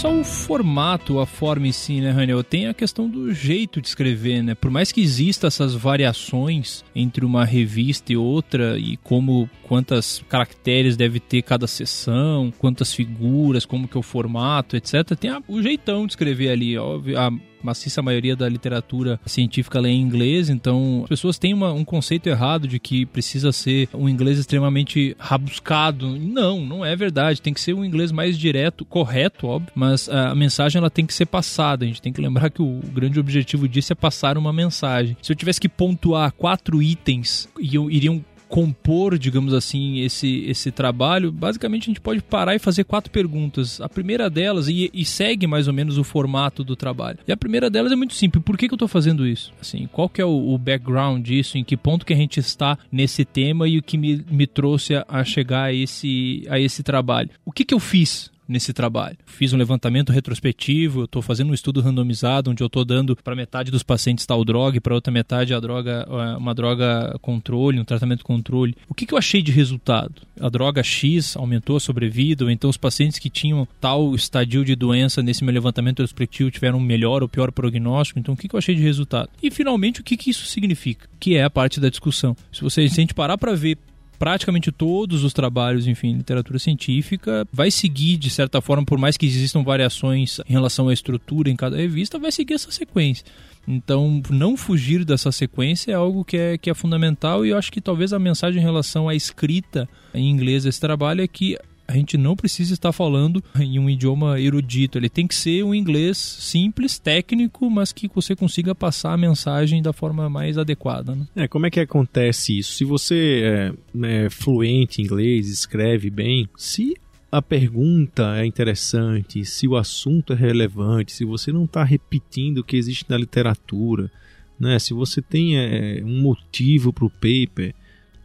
Só 0.00 0.18
o 0.18 0.24
formato, 0.24 1.18
a 1.18 1.26
forma 1.26 1.68
em 1.68 1.72
si, 1.72 2.00
né, 2.00 2.10
Raniel? 2.10 2.42
Tem 2.42 2.66
a 2.66 2.72
questão 2.72 3.06
do 3.06 3.34
jeito 3.34 3.82
de 3.82 3.88
escrever, 3.88 4.42
né? 4.42 4.54
Por 4.54 4.70
mais 4.70 4.90
que 4.90 5.02
exista 5.02 5.46
essas 5.46 5.74
variações 5.74 6.82
entre 6.96 7.22
uma 7.22 7.44
revista 7.44 8.10
e 8.10 8.16
outra 8.16 8.78
e 8.78 8.96
como 8.96 9.48
quantas 9.62 10.24
caracteres 10.26 10.96
deve 10.96 11.20
ter 11.20 11.42
cada 11.42 11.66
sessão, 11.66 12.50
quantas 12.58 12.94
figuras, 12.94 13.66
como 13.66 13.86
que 13.86 13.94
é 13.94 14.00
o 14.00 14.02
formato, 14.02 14.74
etc. 14.74 15.14
Tem 15.18 15.32
a, 15.32 15.42
o 15.46 15.60
jeitão 15.60 16.06
de 16.06 16.12
escrever 16.12 16.48
ali, 16.48 16.78
óbvio. 16.78 17.18
A, 17.18 17.30
maciça 17.62 18.02
maioria 18.02 18.36
da 18.36 18.48
literatura 18.48 19.20
científica 19.26 19.80
lê 19.80 19.90
em 19.90 20.00
inglês, 20.00 20.48
então 20.48 21.00
as 21.02 21.08
pessoas 21.08 21.38
têm 21.38 21.54
uma, 21.54 21.72
um 21.72 21.84
conceito 21.84 22.28
errado 22.28 22.66
de 22.66 22.78
que 22.78 23.06
precisa 23.06 23.52
ser 23.52 23.88
um 23.94 24.08
inglês 24.08 24.38
extremamente 24.38 25.16
rabuscado. 25.18 26.18
Não, 26.18 26.64
não 26.64 26.84
é 26.84 26.94
verdade. 26.96 27.42
Tem 27.42 27.54
que 27.54 27.60
ser 27.60 27.74
um 27.74 27.84
inglês 27.84 28.12
mais 28.12 28.38
direto, 28.38 28.84
correto, 28.84 29.46
óbvio, 29.46 29.72
mas 29.74 30.08
a 30.08 30.34
mensagem 30.34 30.78
ela 30.78 30.90
tem 30.90 31.06
que 31.06 31.14
ser 31.14 31.26
passada. 31.26 31.84
A 31.84 31.88
gente 31.88 32.02
tem 32.02 32.12
que 32.12 32.20
lembrar 32.20 32.50
que 32.50 32.62
o 32.62 32.80
grande 32.92 33.18
objetivo 33.18 33.68
disso 33.68 33.92
é 33.92 33.96
passar 33.96 34.36
uma 34.36 34.52
mensagem. 34.52 35.16
Se 35.22 35.32
eu 35.32 35.36
tivesse 35.36 35.60
que 35.60 35.68
pontuar 35.68 36.32
quatro 36.32 36.82
itens 36.82 37.48
e 37.58 37.76
iriam 37.76 38.24
compor, 38.50 39.16
digamos 39.16 39.54
assim, 39.54 40.00
esse, 40.00 40.44
esse 40.46 40.72
trabalho, 40.72 41.30
basicamente 41.30 41.84
a 41.84 41.86
gente 41.90 42.00
pode 42.00 42.20
parar 42.20 42.56
e 42.56 42.58
fazer 42.58 42.82
quatro 42.82 43.10
perguntas. 43.10 43.80
A 43.80 43.88
primeira 43.88 44.28
delas, 44.28 44.68
e, 44.68 44.90
e 44.92 45.04
segue 45.04 45.46
mais 45.46 45.68
ou 45.68 45.72
menos 45.72 45.96
o 45.96 46.02
formato 46.02 46.64
do 46.64 46.74
trabalho. 46.74 47.18
E 47.26 47.32
a 47.32 47.36
primeira 47.36 47.70
delas 47.70 47.92
é 47.92 47.96
muito 47.96 48.14
simples. 48.14 48.44
Por 48.44 48.58
que, 48.58 48.66
que 48.66 48.74
eu 48.74 48.76
estou 48.76 48.88
fazendo 48.88 49.24
isso? 49.24 49.52
Assim, 49.60 49.88
qual 49.92 50.08
que 50.08 50.20
é 50.20 50.24
o, 50.24 50.52
o, 50.52 50.58
background 50.58 51.24
disso? 51.24 51.56
Em 51.56 51.62
que 51.62 51.76
ponto 51.76 52.04
que 52.04 52.12
a 52.12 52.16
gente 52.16 52.40
está 52.40 52.76
nesse 52.90 53.24
tema 53.24 53.68
e 53.68 53.78
o 53.78 53.82
que 53.82 53.96
me, 53.96 54.24
me 54.28 54.48
trouxe 54.48 54.94
a, 54.96 55.24
chegar 55.24 55.64
a 55.64 55.72
esse, 55.72 56.44
a 56.50 56.58
esse 56.58 56.82
trabalho? 56.82 57.30
O 57.44 57.52
que, 57.52 57.64
que 57.64 57.72
eu 57.72 57.80
fiz 57.80 58.32
nesse 58.50 58.72
trabalho. 58.72 59.16
Fiz 59.26 59.52
um 59.52 59.56
levantamento 59.56 60.12
retrospectivo, 60.12 61.04
estou 61.04 61.22
fazendo 61.22 61.50
um 61.50 61.54
estudo 61.54 61.80
randomizado 61.80 62.50
onde 62.50 62.62
eu 62.62 62.66
estou 62.66 62.84
dando 62.84 63.16
para 63.16 63.36
metade 63.36 63.70
dos 63.70 63.82
pacientes 63.82 64.26
tal 64.26 64.44
droga 64.44 64.76
e 64.76 64.80
para 64.80 64.94
outra 64.94 65.12
metade 65.12 65.54
a 65.54 65.60
droga, 65.60 66.06
uma 66.36 66.54
droga 66.54 67.16
controle, 67.22 67.80
um 67.80 67.84
tratamento 67.84 68.24
controle. 68.24 68.76
O 68.88 68.94
que, 68.94 69.06
que 69.06 69.14
eu 69.14 69.18
achei 69.18 69.42
de 69.42 69.52
resultado? 69.52 70.14
A 70.40 70.48
droga 70.48 70.82
X 70.82 71.36
aumentou 71.36 71.76
a 71.76 71.80
sobrevida, 71.80 72.44
ou 72.44 72.50
então 72.50 72.70
os 72.70 72.76
pacientes 72.76 73.18
que 73.18 73.30
tinham 73.30 73.66
tal 73.80 74.14
estadio 74.14 74.64
de 74.64 74.74
doença 74.74 75.22
nesse 75.22 75.44
meu 75.44 75.54
levantamento 75.54 76.00
retrospectivo 76.00 76.50
tiveram 76.50 76.78
um 76.78 76.82
melhor 76.82 77.22
ou 77.22 77.28
pior 77.28 77.52
prognóstico. 77.52 78.18
Então, 78.18 78.34
o 78.34 78.36
que, 78.36 78.48
que 78.48 78.54
eu 78.54 78.58
achei 78.58 78.74
de 78.74 78.82
resultado? 78.82 79.28
E 79.42 79.50
finalmente, 79.50 80.00
o 80.00 80.04
que, 80.04 80.16
que 80.16 80.30
isso 80.30 80.46
significa? 80.46 81.08
Que 81.18 81.36
é 81.36 81.44
a 81.44 81.50
parte 81.50 81.78
da 81.78 81.88
discussão. 81.88 82.36
Se, 82.52 82.62
você, 82.62 82.88
se 82.88 83.00
a 83.00 83.02
gente 83.02 83.14
parar 83.14 83.38
para 83.38 83.54
ver 83.54 83.78
praticamente 84.20 84.70
todos 84.70 85.24
os 85.24 85.32
trabalhos, 85.32 85.86
enfim, 85.86 86.12
literatura 86.12 86.58
científica, 86.58 87.48
vai 87.50 87.70
seguir, 87.70 88.18
de 88.18 88.28
certa 88.28 88.60
forma, 88.60 88.84
por 88.84 88.98
mais 88.98 89.16
que 89.16 89.24
existam 89.24 89.62
variações 89.62 90.40
em 90.46 90.52
relação 90.52 90.90
à 90.90 90.92
estrutura 90.92 91.48
em 91.48 91.56
cada 91.56 91.78
revista, 91.78 92.18
vai 92.18 92.30
seguir 92.30 92.52
essa 92.52 92.70
sequência. 92.70 93.24
Então, 93.66 94.22
não 94.28 94.58
fugir 94.58 95.06
dessa 95.06 95.32
sequência 95.32 95.92
é 95.92 95.94
algo 95.94 96.22
que 96.22 96.36
é, 96.36 96.58
que 96.58 96.68
é 96.68 96.74
fundamental 96.74 97.46
e 97.46 97.48
eu 97.48 97.56
acho 97.56 97.72
que 97.72 97.80
talvez 97.80 98.12
a 98.12 98.18
mensagem 98.18 98.60
em 98.60 98.64
relação 98.64 99.08
à 99.08 99.14
escrita 99.14 99.88
em 100.12 100.28
inglês 100.28 100.64
desse 100.64 100.80
trabalho 100.80 101.22
é 101.22 101.26
que 101.26 101.56
a 101.90 101.94
gente 101.94 102.16
não 102.16 102.36
precisa 102.36 102.72
estar 102.72 102.92
falando 102.92 103.42
em 103.58 103.78
um 103.78 103.90
idioma 103.90 104.40
erudito. 104.40 104.96
Ele 104.96 105.08
tem 105.08 105.26
que 105.26 105.34
ser 105.34 105.64
um 105.64 105.74
inglês 105.74 106.16
simples, 106.16 106.98
técnico, 107.00 107.68
mas 107.68 107.92
que 107.92 108.08
você 108.14 108.36
consiga 108.36 108.74
passar 108.74 109.12
a 109.12 109.16
mensagem 109.16 109.82
da 109.82 109.92
forma 109.92 110.30
mais 110.30 110.56
adequada. 110.56 111.16
Né? 111.16 111.26
É, 111.34 111.48
como 111.48 111.66
é 111.66 111.70
que 111.70 111.80
acontece 111.80 112.58
isso? 112.58 112.74
Se 112.74 112.84
você 112.84 113.72
é, 114.02 114.24
é 114.24 114.30
fluente 114.30 115.02
em 115.02 115.04
inglês, 115.04 115.48
escreve 115.48 116.10
bem, 116.10 116.48
se 116.56 116.94
a 117.32 117.42
pergunta 117.42 118.36
é 118.38 118.46
interessante, 118.46 119.44
se 119.44 119.66
o 119.66 119.76
assunto 119.76 120.32
é 120.32 120.36
relevante, 120.36 121.12
se 121.12 121.24
você 121.24 121.50
não 121.50 121.64
está 121.64 121.82
repetindo 121.82 122.58
o 122.58 122.64
que 122.64 122.76
existe 122.76 123.04
na 123.08 123.16
literatura, 123.16 124.10
né? 124.58 124.78
se 124.78 124.94
você 124.94 125.20
tem 125.20 125.58
é, 125.58 126.02
um 126.04 126.20
motivo 126.20 126.92
para 126.92 127.04
o 127.04 127.10
paper, 127.10 127.74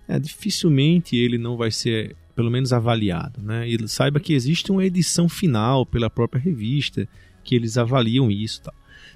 é, 0.07 0.19
dificilmente 0.19 1.15
ele 1.15 1.39
não 1.39 1.57
vai 1.57 1.72
ser 1.72 2.15
pelo 2.35 2.51
menos 2.51 2.73
avaliado. 2.73 3.41
Né? 3.41 3.67
E 3.67 3.87
saiba 3.87 4.19
que 4.19 4.33
existe 4.33 4.71
uma 4.71 4.85
edição 4.85 5.29
final 5.29 5.85
pela 5.85 6.09
própria 6.09 6.41
revista 6.41 7.07
que 7.43 7.55
eles 7.55 7.77
avaliam 7.77 8.29
isso. 8.29 8.61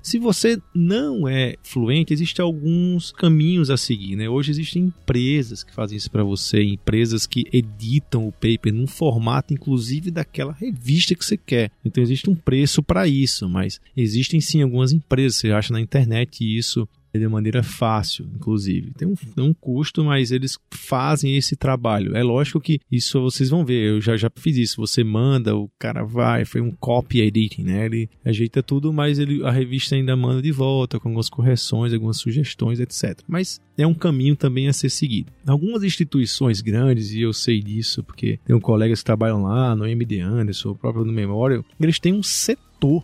Se 0.02 0.18
você 0.18 0.58
não 0.74 1.28
é 1.28 1.56
fluente, 1.62 2.14
existem 2.14 2.44
alguns 2.44 3.12
caminhos 3.12 3.70
a 3.70 3.78
seguir. 3.78 4.16
Né? 4.16 4.30
Hoje 4.30 4.52
existem 4.52 4.84
empresas 4.84 5.64
que 5.64 5.74
fazem 5.74 5.98
isso 5.98 6.10
para 6.10 6.24
você, 6.24 6.64
empresas 6.64 7.28
que 7.28 7.46
editam 7.52 8.28
o 8.28 8.32
paper 8.32 8.74
num 8.74 8.88
formato, 8.88 9.54
inclusive, 9.54 10.10
daquela 10.10 10.54
revista 10.54 11.16
que 11.16 11.26
você 11.26 11.36
quer. 11.36 11.72
Então 11.84 12.02
existe 12.02 12.30
um 12.30 12.36
preço 12.36 12.82
para 12.82 13.08
isso, 13.08 13.50
mas 13.50 13.82
existem 13.96 14.40
sim 14.40 14.62
algumas 14.62 14.94
empresas, 14.94 15.38
você 15.38 15.52
acha 15.52 15.74
na 15.74 15.82
internet 15.82 16.44
isso 16.44 16.88
de 17.18 17.28
maneira 17.28 17.64
fácil, 17.64 18.28
inclusive. 18.36 18.92
Tem 18.92 19.08
um, 19.08 19.16
tem 19.16 19.44
um 19.44 19.54
custo, 19.54 20.04
mas 20.04 20.32
eles 20.32 20.58
fazem 20.72 21.36
esse 21.36 21.56
trabalho. 21.56 22.16
É 22.16 22.24
lógico 22.24 22.60
que 22.60 22.80
isso 22.92 23.22
vocês 23.22 23.50
vão 23.50 23.66
ver, 23.66 23.90
eu 23.90 24.02
já, 24.02 24.16
já 24.16 24.30
fiz 24.36 24.58
isso. 24.58 24.78
Você 24.82 25.04
manda, 25.04 25.56
o 25.56 25.70
cara 25.80 26.04
vai, 26.04 26.46
foi 26.46 26.62
um 26.62 26.72
copy 26.72 27.22
editing, 27.22 27.64
né? 27.64 27.86
Ele 27.86 28.10
ajeita 28.24 28.62
tudo, 28.62 28.94
mas 28.94 29.20
ele, 29.20 29.44
a 29.44 29.52
revista 29.52 29.96
ainda 29.96 30.16
manda 30.16 30.42
de 30.42 30.52
volta 30.52 31.00
com 31.00 31.10
algumas 31.10 31.30
correções, 31.30 31.94
algumas 31.94 32.18
sugestões, 32.18 32.80
etc. 32.80 33.20
Mas 33.28 33.60
é 33.78 33.88
um 33.88 33.94
caminho 33.94 34.36
também 34.36 34.68
a 34.68 34.74
ser 34.74 34.90
seguido. 34.90 35.32
Algumas 35.46 35.84
instituições 35.84 36.62
grandes, 36.62 37.12
e 37.12 37.22
eu 37.22 37.34
sei 37.34 37.62
disso 37.62 38.04
porque 38.04 38.40
tenho 38.46 38.60
colegas 38.60 39.00
que 39.00 39.06
trabalham 39.06 39.44
lá 39.44 39.76
no 39.76 39.86
MD 39.86 40.20
Anderson, 40.20 40.72
o 40.72 40.76
próprio 40.76 41.06
no 41.06 41.14
Memorial, 41.14 41.64
eles 41.80 42.00
têm 42.00 42.14
um 42.14 42.24
setor, 42.24 43.04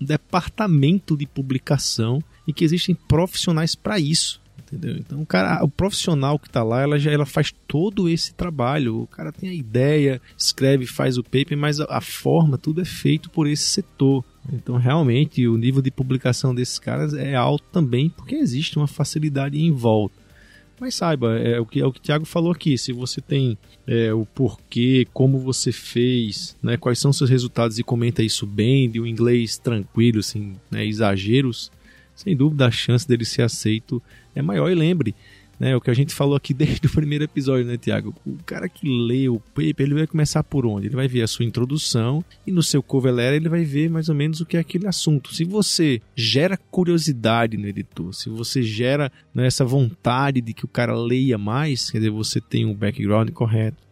departamento 0.00 1.16
de 1.16 1.26
publicação 1.26 2.22
e 2.46 2.52
que 2.52 2.64
existem 2.64 2.94
profissionais 2.94 3.74
para 3.74 3.98
isso. 3.98 4.42
Entendeu? 4.58 4.96
Então, 4.96 5.22
o 5.22 5.26
cara, 5.26 5.62
o 5.62 5.68
profissional 5.68 6.38
que 6.38 6.48
está 6.48 6.62
lá, 6.62 6.82
ela 6.82 6.98
já 6.98 7.10
ela 7.10 7.26
faz 7.26 7.52
todo 7.68 8.08
esse 8.08 8.34
trabalho. 8.34 9.02
O 9.02 9.06
cara 9.06 9.30
tem 9.30 9.48
a 9.48 9.54
ideia, 9.54 10.20
escreve, 10.36 10.86
faz 10.86 11.18
o 11.18 11.22
paper, 11.22 11.56
mas 11.56 11.80
a, 11.80 11.86
a 11.88 12.00
forma, 12.00 12.58
tudo 12.58 12.80
é 12.80 12.84
feito 12.84 13.30
por 13.30 13.46
esse 13.46 13.64
setor. 13.64 14.24
Então, 14.52 14.76
realmente, 14.76 15.46
o 15.46 15.56
nível 15.56 15.80
de 15.80 15.90
publicação 15.90 16.54
desses 16.54 16.78
caras 16.78 17.14
é 17.14 17.34
alto 17.34 17.64
também, 17.72 18.10
porque 18.10 18.34
existe 18.34 18.76
uma 18.76 18.86
facilidade 18.86 19.58
em 19.58 19.70
volta. 19.70 20.23
Mas 20.84 20.96
saiba, 20.96 21.38
é 21.38 21.58
o 21.58 21.64
que, 21.64 21.80
é 21.80 21.86
o 21.86 21.90
que 21.90 21.98
o 21.98 22.02
Thiago 22.02 22.26
falou 22.26 22.52
aqui. 22.52 22.76
Se 22.76 22.92
você 22.92 23.18
tem 23.18 23.56
é, 23.86 24.12
o 24.12 24.26
porquê, 24.26 25.08
como 25.14 25.38
você 25.38 25.72
fez, 25.72 26.54
né, 26.62 26.76
quais 26.76 26.98
são 26.98 27.10
seus 27.10 27.30
resultados 27.30 27.78
e 27.78 27.82
comenta 27.82 28.22
isso 28.22 28.46
bem, 28.46 28.90
de 28.90 29.00
um 29.00 29.06
inglês 29.06 29.56
tranquilo, 29.56 30.22
sem 30.22 30.60
né, 30.70 30.84
exageros, 30.84 31.72
sem 32.14 32.36
dúvida 32.36 32.66
a 32.66 32.70
chance 32.70 33.08
dele 33.08 33.24
ser 33.24 33.40
aceito 33.40 34.02
é 34.34 34.42
maior. 34.42 34.70
E 34.70 34.74
lembre, 34.74 35.14
né, 35.58 35.74
o 35.76 35.80
que 35.80 35.90
a 35.90 35.94
gente 35.94 36.14
falou 36.14 36.36
aqui 36.36 36.52
desde 36.54 36.86
o 36.86 36.90
primeiro 36.90 37.24
episódio, 37.24 37.64
né, 37.64 37.76
Tiago? 37.76 38.14
O 38.26 38.36
cara 38.44 38.68
que 38.68 38.88
lê 38.88 39.28
o 39.28 39.40
paper, 39.40 39.86
ele 39.86 39.94
vai 39.94 40.06
começar 40.06 40.42
por 40.42 40.66
onde? 40.66 40.86
Ele 40.86 40.96
vai 40.96 41.08
ver 41.08 41.22
a 41.22 41.26
sua 41.26 41.44
introdução 41.44 42.24
e 42.46 42.52
no 42.52 42.62
seu 42.62 42.82
cover 42.82 43.12
letter 43.12 43.34
ele 43.34 43.48
vai 43.48 43.64
ver 43.64 43.90
mais 43.90 44.08
ou 44.08 44.14
menos 44.14 44.40
o 44.40 44.46
que 44.46 44.56
é 44.56 44.60
aquele 44.60 44.86
assunto. 44.86 45.34
Se 45.34 45.44
você 45.44 46.00
gera 46.14 46.56
curiosidade 46.56 47.56
no 47.56 47.66
editor, 47.66 48.12
se 48.14 48.28
você 48.28 48.62
gera 48.62 49.10
né, 49.34 49.46
essa 49.46 49.64
vontade 49.64 50.40
de 50.40 50.52
que 50.52 50.64
o 50.64 50.68
cara 50.68 50.94
leia 50.96 51.38
mais, 51.38 51.90
quer 51.90 51.98
dizer, 51.98 52.10
você 52.10 52.40
tem 52.40 52.64
um 52.64 52.74
background 52.74 53.30
correto, 53.30 53.84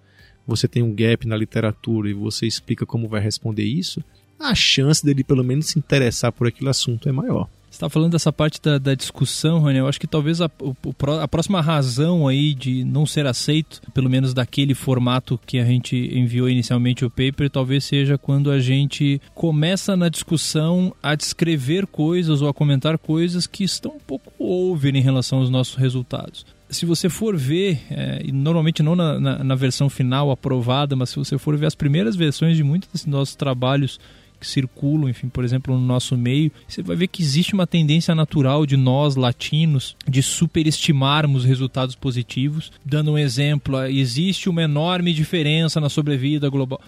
você 0.47 0.67
tem 0.67 0.83
um 0.83 0.95
gap 0.95 1.27
na 1.27 1.37
literatura 1.37 2.11
e 2.11 2.15
você 2.15 2.47
explica 2.47 2.85
como 2.85 3.09
vai 3.09 3.21
responder 3.21 3.65
isso, 3.65 4.03
a 4.39 4.55
chance 4.55 5.05
dele 5.05 5.23
pelo 5.23 5.45
menos 5.45 5.67
se 5.67 5.79
interessar 5.79 6.33
por 6.33 6.49
aquele 6.49 6.69
assunto 6.69 7.09
é 7.09 7.13
maior 7.13 7.49
está 7.73 7.89
falando 7.89 8.13
dessa 8.13 8.33
parte 8.33 8.61
da, 8.61 8.79
da 8.79 8.95
discussão, 8.95 9.59
Rony. 9.61 9.79
Eu 9.79 9.89
acho 9.89 9.99
que 9.99 10.07
talvez 10.07 10.41
a, 10.41 10.51
o, 10.61 10.75
a 11.21 11.27
próxima 11.27 11.61
razão 11.61 12.29
aí 12.29 12.55
de 12.55 12.85
não 12.85 13.07
ser 13.07 13.27
aceito, 13.27 13.81
pelo 13.93 14.11
menos 14.11 14.35
daquele 14.35 14.75
formato 14.75 15.41
que 15.47 15.59
a 15.59 15.65
gente 15.65 15.97
enviou 16.15 16.49
inicialmente 16.49 17.05
o 17.05 17.11
paper, 17.11 17.51
talvez 17.51 17.85
seja 17.85 18.19
quando 18.19 18.51
a 18.51 18.61
gente 18.61 19.21
começa 19.35 19.97
na 19.97 20.09
discussão 20.09 20.95
a 21.03 21.15
descrever 21.15 21.87
coisas 21.87 22.43
ou 22.43 22.49
a 22.49 22.55
comentar 22.55 22.99
coisas 22.99 23.47
que 23.47 23.65
estão 23.65 23.93
um 23.93 24.01
pouco 24.01 24.33
over 24.39 24.95
em 24.95 25.01
relação 25.01 25.39
aos 25.39 25.51
nossos 25.51 25.75
resultados 25.75 26.45
se 26.73 26.87
você 26.87 27.11
for 27.11 27.37
ver, 27.37 27.83
é, 27.91 28.23
e 28.25 28.33
normalmente 28.33 28.83
não 28.83 28.97
na, 28.97 29.21
na, 29.21 29.45
na, 29.45 29.55
versão 29.55 29.91
final 29.91 30.31
aprovada, 30.31 30.97
mas 30.97 31.11
se 31.11 31.17
você 31.17 31.37
for 31.37 31.55
ver 31.55 31.67
as 31.67 31.75
primeiras 31.75 32.17
versões 32.17 32.57
de 32.57 32.65
muitos 32.65 32.89
desses 32.89 33.07
nossos 33.07 33.35
trabalhos 33.35 34.01
que 34.43 34.49
circulam, 34.49 35.09
enfim, 35.09 35.29
por 35.29 35.45
exemplo, 35.45 35.79
no 35.79 35.87
nosso 35.87 36.17
meio, 36.17 36.51
você 36.67 36.83
vai 36.83 36.97
ver 36.97 37.07
que 37.07 37.23
existe 37.23 37.55
uma 37.55 37.67
tendência 37.67 38.13
natural 38.13 38.67
de 38.67 38.77
nós 38.77 39.15
latinos 39.15 39.97
de 40.07 40.21
superestimarmos 40.21 41.45
resultados 41.45 41.95
positivos. 41.95 42.73
Dando 42.85 43.13
um 43.13 43.19
exemplo, 43.19 43.85
existe 43.85 44.49
uma 44.49 44.63
enorme 44.63 45.15
diferença 45.15 45.81
na 45.81 45.89
sobrevida 45.89 46.49
global. 46.49 46.81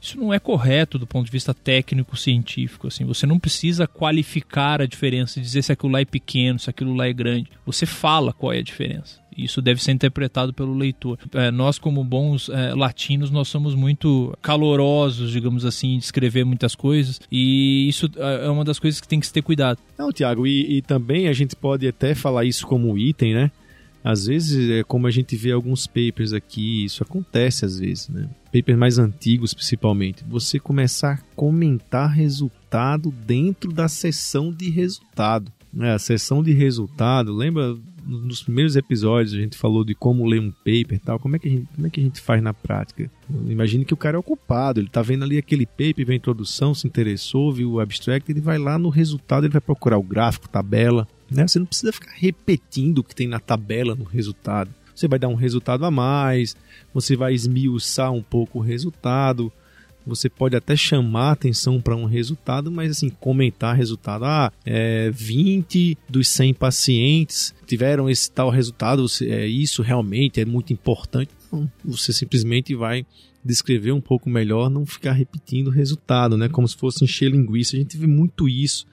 Isso 0.00 0.18
não 0.18 0.34
é 0.34 0.38
correto 0.38 0.98
do 0.98 1.06
ponto 1.06 1.26
de 1.26 1.32
vista 1.32 1.54
técnico 1.54 2.16
científico. 2.16 2.88
Assim, 2.88 3.04
você 3.04 3.26
não 3.26 3.38
precisa 3.38 3.86
qualificar 3.86 4.80
a 4.80 4.86
diferença, 4.86 5.40
dizer 5.40 5.62
se 5.62 5.72
aquilo 5.72 5.92
lá 5.92 6.00
é 6.00 6.04
pequeno, 6.04 6.58
se 6.58 6.70
aquilo 6.70 6.94
lá 6.94 7.06
é 7.06 7.12
grande. 7.12 7.50
Você 7.64 7.86
fala 7.86 8.32
qual 8.32 8.52
é 8.52 8.58
a 8.58 8.62
diferença. 8.62 9.20
Isso 9.38 9.62
deve 9.62 9.82
ser 9.82 9.92
interpretado 9.92 10.52
pelo 10.52 10.74
leitor. 10.74 11.18
É, 11.32 11.50
nós, 11.50 11.78
como 11.78 12.02
bons 12.02 12.48
é, 12.48 12.74
latinos, 12.74 13.30
nós 13.30 13.46
somos 13.48 13.74
muito 13.74 14.36
calorosos, 14.42 15.30
digamos 15.30 15.64
assim, 15.64 15.94
em 15.94 15.98
descrever 15.98 16.44
muitas 16.44 16.74
coisas. 16.74 17.20
E 17.30 17.88
isso 17.88 18.10
é, 18.16 18.46
é 18.46 18.50
uma 18.50 18.64
das 18.64 18.80
coisas 18.80 19.00
que 19.00 19.06
tem 19.06 19.20
que 19.20 19.26
se 19.26 19.32
ter 19.32 19.42
cuidado. 19.42 19.78
Não, 19.96 20.12
Tiago, 20.12 20.46
e, 20.46 20.78
e 20.78 20.82
também 20.82 21.28
a 21.28 21.32
gente 21.32 21.54
pode 21.54 21.86
até 21.86 22.14
falar 22.14 22.44
isso 22.44 22.66
como 22.66 22.98
item, 22.98 23.34
né? 23.34 23.50
Às 24.02 24.26
vezes, 24.26 24.70
é 24.70 24.82
como 24.82 25.06
a 25.06 25.10
gente 25.10 25.36
vê 25.36 25.52
alguns 25.52 25.86
papers 25.86 26.32
aqui, 26.32 26.84
isso 26.84 27.02
acontece 27.02 27.64
às 27.64 27.78
vezes, 27.78 28.08
né? 28.08 28.28
Papers 28.52 28.78
mais 28.78 28.98
antigos, 28.98 29.52
principalmente. 29.52 30.24
Você 30.28 30.58
começar 30.58 31.14
a 31.14 31.36
comentar 31.36 32.10
resultado 32.10 33.12
dentro 33.26 33.72
da 33.72 33.88
sessão 33.88 34.52
de 34.52 34.70
resultado. 34.70 35.52
Né? 35.72 35.92
A 35.92 35.98
sessão 35.98 36.42
de 36.42 36.52
resultado, 36.52 37.32
lembra 37.32 37.76
nos 38.08 38.42
primeiros 38.42 38.74
episódios 38.74 39.34
a 39.34 39.36
gente 39.36 39.56
falou 39.56 39.84
de 39.84 39.94
como 39.94 40.26
ler 40.26 40.40
um 40.40 40.50
paper 40.50 40.94
e 40.94 40.98
tal, 40.98 41.18
como 41.18 41.36
é 41.36 41.38
que 41.38 41.46
a 41.46 41.50
gente, 41.50 41.68
como 41.74 41.86
é 41.86 41.90
que 41.90 42.00
a 42.00 42.02
gente 42.02 42.20
faz 42.20 42.42
na 42.42 42.54
prática? 42.54 43.10
Imagine 43.46 43.84
que 43.84 43.92
o 43.92 43.98
cara 43.98 44.16
é 44.16 44.18
ocupado, 44.18 44.80
ele 44.80 44.86
está 44.86 45.02
vendo 45.02 45.24
ali 45.24 45.36
aquele 45.36 45.66
paper, 45.66 46.06
vê 46.06 46.14
a 46.14 46.16
introdução, 46.16 46.74
se 46.74 46.86
interessou, 46.86 47.52
viu 47.52 47.72
o 47.72 47.80
abstract, 47.80 48.30
ele 48.30 48.40
vai 48.40 48.58
lá 48.58 48.78
no 48.78 48.88
resultado, 48.88 49.44
ele 49.44 49.52
vai 49.52 49.60
procurar 49.60 49.98
o 49.98 50.02
gráfico, 50.02 50.48
tabela, 50.48 51.06
né? 51.30 51.46
Você 51.46 51.58
não 51.58 51.66
precisa 51.66 51.92
ficar 51.92 52.12
repetindo 52.14 53.00
o 53.00 53.04
que 53.04 53.14
tem 53.14 53.28
na 53.28 53.38
tabela 53.38 53.94
no 53.94 54.04
resultado. 54.04 54.70
Você 54.94 55.06
vai 55.06 55.18
dar 55.18 55.28
um 55.28 55.34
resultado 55.34 55.84
a 55.84 55.90
mais, 55.90 56.56
você 56.92 57.14
vai 57.14 57.34
esmiuçar 57.34 58.10
um 58.10 58.22
pouco 58.22 58.58
o 58.58 58.62
resultado, 58.62 59.52
você 60.08 60.28
pode 60.28 60.56
até 60.56 60.74
chamar 60.74 61.32
atenção 61.32 61.80
para 61.80 61.94
um 61.94 62.06
resultado, 62.06 62.70
mas 62.70 62.90
assim, 62.92 63.08
comentar 63.08 63.76
resultado. 63.76 64.24
Ah, 64.24 64.52
é, 64.64 65.10
20 65.10 65.96
dos 66.08 66.28
100 66.28 66.54
pacientes 66.54 67.54
tiveram 67.66 68.08
esse 68.08 68.30
tal 68.30 68.50
resultado, 68.50 69.04
é, 69.22 69.46
isso 69.46 69.82
realmente 69.82 70.40
é 70.40 70.44
muito 70.44 70.72
importante. 70.72 71.30
Não, 71.52 71.70
você 71.84 72.12
simplesmente 72.12 72.74
vai 72.74 73.06
descrever 73.44 73.92
um 73.92 74.00
pouco 74.00 74.28
melhor, 74.28 74.68
não 74.68 74.84
ficar 74.84 75.12
repetindo 75.12 75.68
o 75.68 75.72
resultado, 75.72 76.36
né? 76.36 76.48
Como 76.48 76.66
se 76.66 76.76
fosse 76.76 77.04
encher 77.04 77.30
linguiça. 77.30 77.76
A 77.76 77.78
gente 77.78 77.96
vê 77.96 78.06
muito 78.06 78.48
isso 78.48 78.86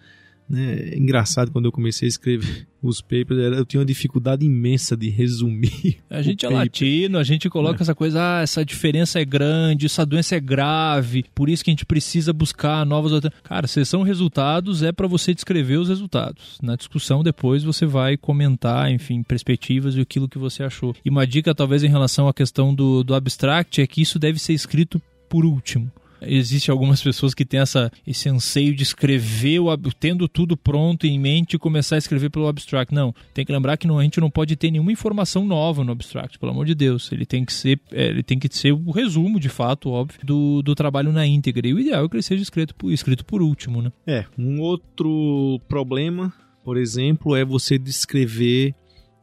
né? 0.49 0.91
É 0.91 0.97
engraçado 0.97 1.51
quando 1.51 1.65
eu 1.65 1.71
comecei 1.71 2.07
a 2.07 2.09
escrever 2.09 2.67
os 2.81 3.01
papers, 3.01 3.57
eu 3.57 3.65
tinha 3.65 3.79
uma 3.79 3.85
dificuldade 3.85 4.45
imensa 4.45 4.95
de 4.95 5.09
resumir. 5.09 5.97
A 6.09 6.21
gente 6.21 6.45
é 6.45 6.49
latino, 6.49 7.17
a 7.17 7.23
gente 7.23 7.49
coloca 7.49 7.81
é. 7.81 7.83
essa 7.83 7.95
coisa, 7.95 8.19
ah, 8.21 8.41
essa 8.41 8.63
diferença 8.63 9.19
é 9.19 9.25
grande, 9.25 9.87
essa 9.87 10.05
doença 10.05 10.35
é 10.35 10.39
grave, 10.39 11.25
por 11.33 11.49
isso 11.49 11.63
que 11.63 11.71
a 11.71 11.73
gente 11.73 11.85
precisa 11.85 12.31
buscar 12.31 12.85
novas 12.85 13.11
Cara, 13.43 13.67
são 13.67 14.03
resultados 14.03 14.83
é 14.83 14.91
para 14.91 15.07
você 15.07 15.33
descrever 15.33 15.77
os 15.77 15.89
resultados. 15.89 16.57
Na 16.61 16.75
discussão 16.75 17.23
depois 17.23 17.63
você 17.63 17.85
vai 17.85 18.17
comentar, 18.17 18.91
enfim, 18.91 19.23
perspectivas 19.23 19.95
e 19.95 20.01
aquilo 20.01 20.29
que 20.29 20.37
você 20.37 20.63
achou. 20.63 20.95
E 21.03 21.09
uma 21.09 21.25
dica 21.25 21.55
talvez 21.55 21.83
em 21.83 21.89
relação 21.89 22.27
à 22.27 22.33
questão 22.33 22.73
do, 22.73 23.03
do 23.03 23.15
abstract 23.15 23.81
é 23.81 23.87
que 23.87 24.01
isso 24.01 24.19
deve 24.19 24.39
ser 24.39 24.53
escrito 24.53 25.01
por 25.27 25.43
último. 25.43 25.91
Existem 26.21 26.71
algumas 26.71 27.01
pessoas 27.01 27.33
que 27.33 27.45
têm 27.45 27.59
essa, 27.59 27.91
esse 28.05 28.29
anseio 28.29 28.75
de 28.75 28.83
escrever, 28.83 29.59
o, 29.59 29.77
tendo 29.99 30.27
tudo 30.27 30.55
pronto 30.55 31.05
em 31.05 31.19
mente 31.19 31.57
começar 31.57 31.95
a 31.95 31.97
escrever 31.97 32.29
pelo 32.29 32.47
abstract. 32.47 32.93
Não, 32.93 33.13
tem 33.33 33.45
que 33.45 33.51
lembrar 33.51 33.77
que 33.77 33.87
não, 33.87 33.99
a 33.99 34.03
gente 34.03 34.19
não 34.19 34.29
pode 34.29 34.55
ter 34.55 34.71
nenhuma 34.71 34.91
informação 34.91 35.45
nova 35.45 35.83
no 35.83 35.91
abstract, 35.91 36.39
pelo 36.39 36.51
amor 36.51 36.65
de 36.65 36.75
Deus. 36.75 37.11
Ele 37.11 37.25
tem 37.25 37.43
que 37.45 37.53
ser, 37.53 37.79
é, 37.91 38.07
ele 38.07 38.23
tem 38.23 38.39
que 38.39 38.47
ser 38.51 38.71
o 38.71 38.91
resumo, 38.91 39.39
de 39.39 39.49
fato, 39.49 39.89
óbvio, 39.89 40.19
do, 40.23 40.61
do 40.61 40.75
trabalho 40.75 41.11
na 41.11 41.25
íntegra. 41.25 41.67
E 41.67 41.73
o 41.73 41.79
ideal 41.79 42.05
é 42.05 42.09
que 42.09 42.15
ele 42.15 42.23
seja 42.23 42.41
escrito 42.41 42.75
por, 42.75 42.91
escrito 42.91 43.25
por 43.25 43.41
último, 43.41 43.81
né? 43.81 43.91
É, 44.05 44.25
um 44.37 44.59
outro 44.61 45.59
problema, 45.67 46.33
por 46.63 46.77
exemplo, 46.77 47.35
é 47.35 47.43
você 47.43 47.77
descrever 47.77 48.73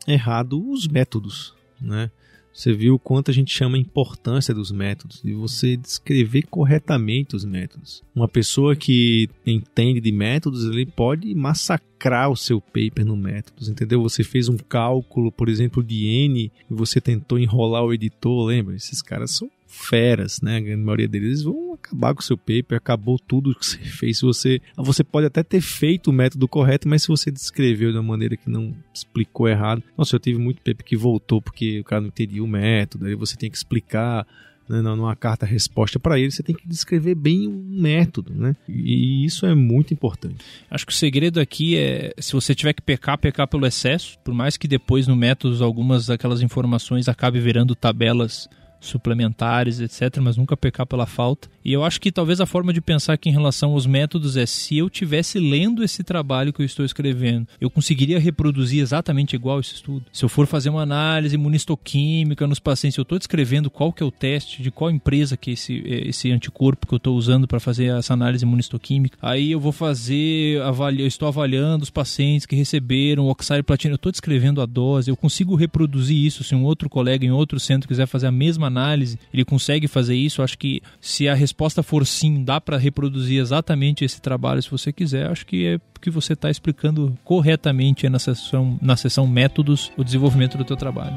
errado 0.07 0.63
os 0.71 0.87
métodos, 0.87 1.55
né? 1.81 2.11
Você 2.53 2.73
viu 2.73 2.95
o 2.95 2.99
quanto 2.99 3.31
a 3.31 3.35
gente 3.35 3.53
chama 3.53 3.77
a 3.77 3.81
importância 3.81 4.55
dos 4.55 4.71
métodos 4.71 5.23
e 5.25 5.33
você 5.33 5.77
descrever 5.77 6.43
corretamente 6.43 7.35
os 7.35 7.45
métodos. 7.45 8.03
Uma 8.15 8.29
pessoa 8.29 8.77
que 8.77 9.29
entende 9.47 10.01
de 10.01 10.13
métodos, 10.13 10.65
ele 10.65 10.85
pode 10.85 11.35
massacrar 11.35 12.31
o 12.31 12.37
seu 12.37 12.61
paper 12.61 13.05
no 13.07 13.17
métodos, 13.17 13.69
entendeu? 13.69 14.03
Você 14.03 14.23
fez 14.23 14.49
um 14.49 14.57
cálculo, 14.57 15.33
por 15.33 15.49
exemplo, 15.49 15.83
de 15.83 16.07
N 16.07 16.53
e 16.71 16.75
você 16.75 17.01
tentou 17.01 17.39
enrolar 17.39 17.85
o 17.85 17.93
editor, 17.93 18.47
lembra? 18.47 18.77
Esses 18.77 19.01
caras 19.01 19.31
são 19.31 19.51
feras, 19.73 20.41
né? 20.43 20.59
A 20.59 20.61
grande 20.61 20.83
maioria 20.83 21.09
deles 21.09 21.43
vão 21.43 21.73
acabar 21.73 22.15
com 22.15 22.21
o 22.21 22.25
seu 22.25 22.37
paper, 22.37 22.77
acabou 22.77 23.19
tudo 23.19 23.55
que 23.55 23.65
você 23.65 23.79
fez. 23.83 24.21
Você, 24.21 24.61
você 24.77 25.03
pode 25.03 25.27
até 25.27 25.43
ter 25.43 25.61
feito 25.61 26.11
o 26.11 26.13
método 26.13 26.47
correto, 26.47 26.87
mas 26.87 27.03
se 27.03 27.09
você 27.09 27.31
descreveu 27.31 27.91
de 27.91 27.97
uma 27.97 28.03
maneira 28.03 28.37
que 28.37 28.51
não 28.51 28.75
explicou 28.93 29.49
errado. 29.49 29.83
Nossa, 29.97 30.15
eu 30.15 30.21
tive 30.21 30.39
muito 30.39 30.59
paper 30.59 30.85
que 30.85 30.97
voltou 30.97 31.41
porque 31.41 31.81
o 31.81 31.85
cara 31.85 32.03
não 32.03 32.09
entendia 32.09 32.45
o 32.45 32.47
método, 32.47 33.07
aí 33.07 33.15
você 33.15 33.35
tem 33.37 33.51
que 33.51 33.57
explicar 33.57 34.27
né, 34.69 34.81
numa 34.81 35.17
carta 35.17 35.45
resposta 35.45 35.99
para 35.99 36.19
ele, 36.19 36.31
você 36.31 36.43
tem 36.43 36.55
que 36.55 36.69
descrever 36.69 37.15
bem 37.15 37.49
o 37.49 37.53
método, 37.53 38.33
né? 38.35 38.55
E 38.69 39.25
isso 39.25 39.45
é 39.47 39.55
muito 39.55 39.93
importante. 39.93 40.45
Acho 40.71 40.87
que 40.87 40.93
o 40.93 40.97
segredo 40.97 41.41
aqui 41.41 41.77
é, 41.77 42.13
se 42.19 42.33
você 42.33 42.55
tiver 42.55 42.73
que 42.73 42.83
pecar, 42.83 43.19
pecar 43.19 43.49
pelo 43.49 43.67
excesso, 43.67 44.19
por 44.25 44.35
mais 44.35 44.57
que 44.57 44.69
depois 44.69 45.07
no 45.07 45.17
método 45.17 45.63
algumas 45.65 46.07
daquelas 46.07 46.43
informações 46.43 47.09
acabe 47.09 47.41
virando 47.41 47.75
tabelas 47.75 48.49
suplementares, 48.83 49.81
etc., 49.81 50.19
mas 50.21 50.37
nunca 50.37 50.57
pecar 50.57 50.87
pela 50.87 51.07
falta. 51.07 51.49
E 51.65 51.73
eu 51.73 51.85
acho 51.85 52.01
que 52.01 52.11
talvez 52.11 52.41
a 52.41 52.47
forma 52.47 52.73
de 52.73 52.81
pensar 52.81 53.13
aqui 53.13 53.29
em 53.29 53.33
relação 53.33 53.71
aos 53.71 53.87
métodos 53.87 54.37
é 54.37 54.45
se 54.45 54.77
eu 54.77 54.91
tivesse 54.91 55.39
lendo 55.39 55.85
esse 55.85 56.03
trabalho 56.03 56.53
que 56.53 56.61
eu 56.61 56.67
estou 56.67 56.85
escrevendo, 56.85 57.47
eu 57.61 57.71
conseguiria 57.71 58.19
reproduzir 58.19 58.83
exatamente 58.83 59.37
igual 59.37 59.61
esse 59.61 59.75
estudo. 59.75 60.05
Se 60.13 60.25
eu 60.25 60.29
for 60.29 60.47
fazer 60.47 60.71
uma 60.71 60.83
análise 60.83 61.35
imunistoquímica 61.35 62.47
nos 62.47 62.59
pacientes, 62.59 62.99
eu 62.99 63.03
estou 63.03 63.19
descrevendo 63.19 63.71
qual 63.71 63.93
que 63.93 64.03
é 64.03 64.07
o 64.07 64.11
teste, 64.11 64.63
de 64.63 64.71
qual 64.71 64.91
empresa 64.91 65.37
que 65.37 65.51
é 65.51 65.53
esse, 65.55 65.83
é 65.87 66.09
esse 66.09 66.33
anticorpo 66.33 66.87
que 66.87 66.95
eu 66.95 66.97
estou 66.97 67.17
usando 67.17 67.47
para 67.47 67.61
fazer 67.61 67.87
essa 67.97 68.13
análise 68.13 68.45
imunistoquímica. 68.45 69.17
Aí 69.23 69.53
eu 69.53 69.61
vou 69.61 69.73
fazer, 69.73 70.61
eu 70.99 71.07
estou 71.07 71.29
avaliando 71.29 71.85
os 71.85 71.91
pacientes 71.91 72.47
que 72.47 72.57
receberam 72.57 73.27
oxaliplatina, 73.29 73.93
eu 73.93 73.97
estou 73.97 74.11
descrevendo 74.11 74.61
a 74.61 74.67
dose, 74.67 75.11
eu 75.11 75.17
consigo 75.17 75.55
reproduzir 75.55 76.17
isso 76.17 76.43
se 76.43 76.55
um 76.55 76.65
outro 76.65 76.89
colega 76.89 77.25
em 77.25 77.31
outro 77.31 77.61
centro 77.61 77.87
quiser 77.87 78.07
fazer 78.07 78.27
a 78.27 78.33
mesma 78.33 78.69
análise, 78.73 79.19
ele 79.33 79.45
consegue 79.45 79.87
fazer 79.87 80.15
isso. 80.15 80.43
Acho 80.43 80.59
que 80.59 80.83
se 81.01 81.29
a 81.29 81.35
resposta 81.35 81.83
for 81.83 82.07
sim, 82.07 82.43
dá 82.43 82.61
para 82.61 82.77
reproduzir 82.77 83.41
exatamente 83.41 84.05
esse 84.05 84.21
trabalho 84.21 84.63
se 84.63 84.71
você 84.71 84.93
quiser. 84.93 85.31
Acho 85.31 85.47
que 85.47 85.67
é 85.67 85.79
porque 85.93 86.11
você 86.11 86.33
está 86.33 86.51
explicando 86.51 87.17
corretamente 87.23 88.09
na 88.09 88.19
sessão, 88.19 88.79
na 88.83 88.97
sessão 88.97 89.27
métodos 89.27 89.93
o 89.97 90.03
desenvolvimento 90.03 90.59
do 90.59 90.65
teu 90.65 90.77
trabalho. 90.77 91.17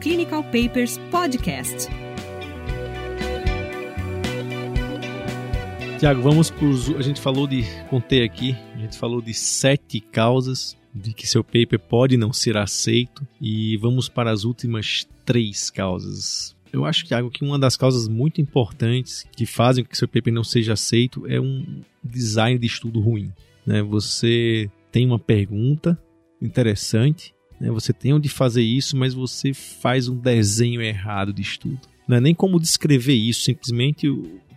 Clinical 0.00 0.42
Papers 0.44 0.98
Podcast. 1.10 1.88
Tiago, 5.98 6.20
vamos 6.20 6.50
para 6.50 6.66
A 6.98 7.02
gente 7.02 7.20
falou 7.20 7.46
de. 7.46 7.64
Contei 7.88 8.24
aqui, 8.24 8.56
a 8.74 8.78
gente 8.78 8.98
falou 8.98 9.22
de 9.22 9.32
sete 9.32 10.00
causas 10.00 10.76
de 10.94 11.12
que 11.12 11.26
seu 11.26 11.42
paper 11.42 11.78
pode 11.78 12.16
não 12.16 12.32
ser 12.32 12.56
aceito 12.56 13.26
e 13.40 13.76
vamos 13.78 14.08
para 14.08 14.30
as 14.30 14.44
últimas 14.44 15.08
três 15.24 15.70
causas. 15.70 16.54
Eu 16.72 16.84
acho, 16.84 17.04
Thiago, 17.04 17.30
que 17.30 17.44
uma 17.44 17.58
das 17.58 17.76
causas 17.76 18.08
muito 18.08 18.40
importantes 18.40 19.26
que 19.36 19.44
fazem 19.44 19.84
com 19.84 19.90
que 19.90 19.96
seu 19.96 20.08
paper 20.08 20.32
não 20.32 20.44
seja 20.44 20.72
aceito 20.72 21.26
é 21.26 21.40
um 21.40 21.82
design 22.02 22.58
de 22.58 22.66
estudo 22.66 23.00
ruim. 23.00 23.32
Né? 23.66 23.82
Você 23.82 24.70
tem 24.90 25.06
uma 25.06 25.18
pergunta 25.18 25.98
interessante, 26.40 27.34
né? 27.60 27.70
você 27.70 27.92
tem 27.92 28.14
onde 28.14 28.28
fazer 28.28 28.62
isso, 28.62 28.96
mas 28.96 29.12
você 29.14 29.52
faz 29.52 30.08
um 30.08 30.16
desenho 30.16 30.80
errado 30.80 31.32
de 31.32 31.42
estudo. 31.42 31.80
Não 32.08 32.16
é 32.16 32.20
nem 32.20 32.34
como 32.34 32.58
descrever 32.58 33.14
isso, 33.14 33.42
simplesmente 33.42 34.08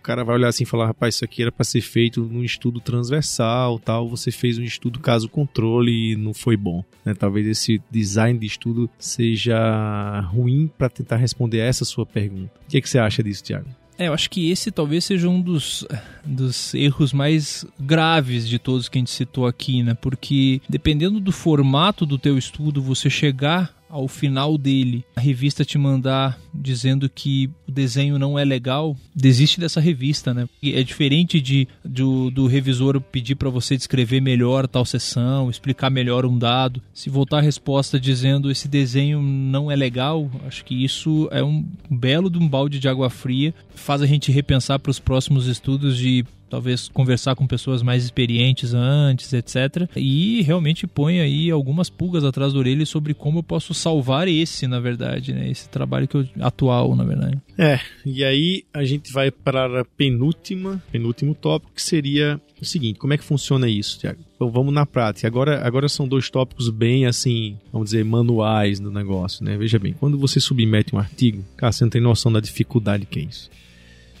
cara 0.06 0.22
vai 0.22 0.36
olhar 0.36 0.48
assim 0.48 0.62
e 0.62 0.66
falar, 0.66 0.86
rapaz, 0.86 1.16
isso 1.16 1.24
aqui 1.24 1.42
era 1.42 1.50
para 1.50 1.64
ser 1.64 1.80
feito 1.80 2.22
num 2.22 2.44
estudo 2.44 2.80
transversal, 2.80 3.76
tal, 3.80 4.08
você 4.08 4.30
fez 4.30 4.56
um 4.56 4.62
estudo 4.62 5.00
caso 5.00 5.28
controle 5.28 6.12
e 6.12 6.16
não 6.16 6.32
foi 6.32 6.56
bom. 6.56 6.84
Né? 7.04 7.12
Talvez 7.12 7.44
esse 7.44 7.82
design 7.90 8.38
de 8.38 8.46
estudo 8.46 8.88
seja 9.00 10.20
ruim 10.30 10.70
para 10.78 10.88
tentar 10.88 11.16
responder 11.16 11.58
essa 11.58 11.84
sua 11.84 12.06
pergunta. 12.06 12.52
O 12.64 12.70
que, 12.70 12.78
é 12.78 12.80
que 12.80 12.88
você 12.88 13.00
acha 13.00 13.20
disso, 13.20 13.42
Tiago? 13.42 13.66
É, 13.98 14.08
eu 14.08 14.12
acho 14.12 14.30
que 14.30 14.50
esse 14.50 14.70
talvez 14.70 15.04
seja 15.04 15.28
um 15.28 15.40
dos, 15.40 15.84
dos 16.24 16.74
erros 16.74 17.12
mais 17.12 17.64
graves 17.80 18.46
de 18.46 18.58
todos 18.58 18.88
que 18.88 18.98
a 18.98 19.00
gente 19.00 19.10
citou 19.10 19.46
aqui, 19.46 19.82
né? 19.82 19.94
Porque 19.94 20.60
dependendo 20.68 21.18
do 21.18 21.32
formato 21.32 22.04
do 22.04 22.18
teu 22.18 22.36
estudo, 22.36 22.82
você 22.82 23.08
chegar 23.08 23.74
ao 23.96 24.06
final 24.06 24.58
dele 24.58 25.02
a 25.16 25.20
revista 25.20 25.64
te 25.64 25.78
mandar 25.78 26.38
dizendo 26.52 27.08
que 27.08 27.50
o 27.66 27.72
desenho 27.72 28.18
não 28.18 28.38
é 28.38 28.44
legal, 28.44 28.94
desiste 29.14 29.58
dessa 29.58 29.80
revista, 29.80 30.34
né? 30.34 30.46
É 30.62 30.82
diferente 30.82 31.40
de 31.40 31.66
do, 31.82 32.30
do 32.30 32.46
revisor 32.46 33.00
pedir 33.00 33.36
para 33.36 33.48
você 33.48 33.74
descrever 33.74 34.20
melhor 34.20 34.68
tal 34.68 34.84
sessão, 34.84 35.48
explicar 35.48 35.88
melhor 35.88 36.26
um 36.26 36.38
dado. 36.38 36.82
Se 36.92 37.08
voltar 37.08 37.38
a 37.38 37.42
resposta 37.42 37.98
dizendo 37.98 38.50
esse 38.50 38.68
desenho 38.68 39.22
não 39.22 39.70
é 39.70 39.76
legal, 39.76 40.30
acho 40.46 40.64
que 40.64 40.84
isso 40.84 41.28
é 41.32 41.42
um 41.42 41.64
belo 41.90 42.28
de 42.28 42.38
um 42.38 42.46
balde 42.46 42.78
de 42.78 42.88
água 42.88 43.08
fria, 43.08 43.54
faz 43.74 44.02
a 44.02 44.06
gente 44.06 44.30
repensar 44.30 44.78
para 44.78 44.90
os 44.90 44.98
próximos 44.98 45.46
estudos 45.46 45.96
de 45.96 46.24
talvez 46.48 46.88
conversar 46.88 47.34
com 47.34 47.46
pessoas 47.46 47.82
mais 47.82 48.04
experientes 48.04 48.74
antes, 48.74 49.32
etc. 49.32 49.88
E 49.96 50.42
realmente 50.42 50.86
põe 50.86 51.20
aí 51.20 51.50
algumas 51.50 51.90
pulgas 51.90 52.24
atrás 52.24 52.52
da 52.52 52.58
orelha 52.58 52.86
sobre 52.86 53.14
como 53.14 53.38
eu 53.38 53.42
posso 53.42 53.74
salvar 53.74 54.28
esse, 54.28 54.66
na 54.66 54.80
verdade, 54.80 55.32
né? 55.32 55.50
Esse 55.50 55.68
trabalho 55.68 56.08
que 56.08 56.16
eu, 56.16 56.28
atual, 56.40 56.94
na 56.94 57.04
verdade. 57.04 57.40
É, 57.58 57.80
e 58.04 58.24
aí 58.24 58.64
a 58.72 58.84
gente 58.84 59.12
vai 59.12 59.30
para 59.30 59.80
a 59.80 59.84
penúltima, 59.84 60.82
penúltimo 60.90 61.34
tópico, 61.34 61.72
que 61.74 61.82
seria 61.82 62.40
o 62.60 62.64
seguinte, 62.64 62.98
como 62.98 63.12
é 63.12 63.18
que 63.18 63.24
funciona 63.24 63.68
isso, 63.68 63.98
Tiago? 63.98 64.20
Então 64.34 64.50
vamos 64.50 64.72
na 64.72 64.86
prática. 64.86 65.26
Agora, 65.26 65.66
agora 65.66 65.88
são 65.88 66.08
dois 66.08 66.30
tópicos 66.30 66.70
bem 66.70 67.06
assim, 67.06 67.58
vamos 67.72 67.90
dizer, 67.90 68.04
manuais 68.04 68.80
do 68.80 68.90
negócio, 68.90 69.44
né? 69.44 69.56
Veja 69.56 69.78
bem, 69.78 69.94
quando 69.94 70.18
você 70.18 70.40
submete 70.40 70.94
um 70.94 70.98
artigo, 70.98 71.44
cara, 71.56 71.72
você 71.72 71.84
não 71.84 71.90
tem 71.90 72.00
noção 72.00 72.32
da 72.32 72.40
dificuldade 72.40 73.06
que 73.06 73.18
é 73.18 73.22
isso. 73.22 73.50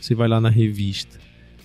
Você 0.00 0.14
vai 0.14 0.28
lá 0.28 0.40
na 0.40 0.50
revista, 0.50 1.18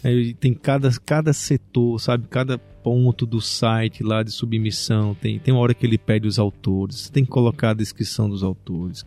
Aí 0.03 0.33
tem 0.33 0.53
cada, 0.53 0.89
cada 1.05 1.33
setor, 1.33 1.99
sabe? 1.99 2.27
Cada 2.27 2.57
ponto 2.57 3.25
do 3.25 3.39
site 3.39 4.03
lá 4.03 4.23
de 4.23 4.31
submissão. 4.31 5.15
Tem, 5.15 5.39
tem 5.39 5.53
uma 5.53 5.61
hora 5.61 5.73
que 5.73 5.85
ele 5.85 5.97
pede 5.97 6.27
os 6.27 6.39
autores. 6.39 7.09
Tem 7.09 7.23
que 7.23 7.29
colocar 7.29 7.71
a 7.71 7.75
descrição 7.75 8.29
dos 8.29 8.43
autores. 8.43 9.05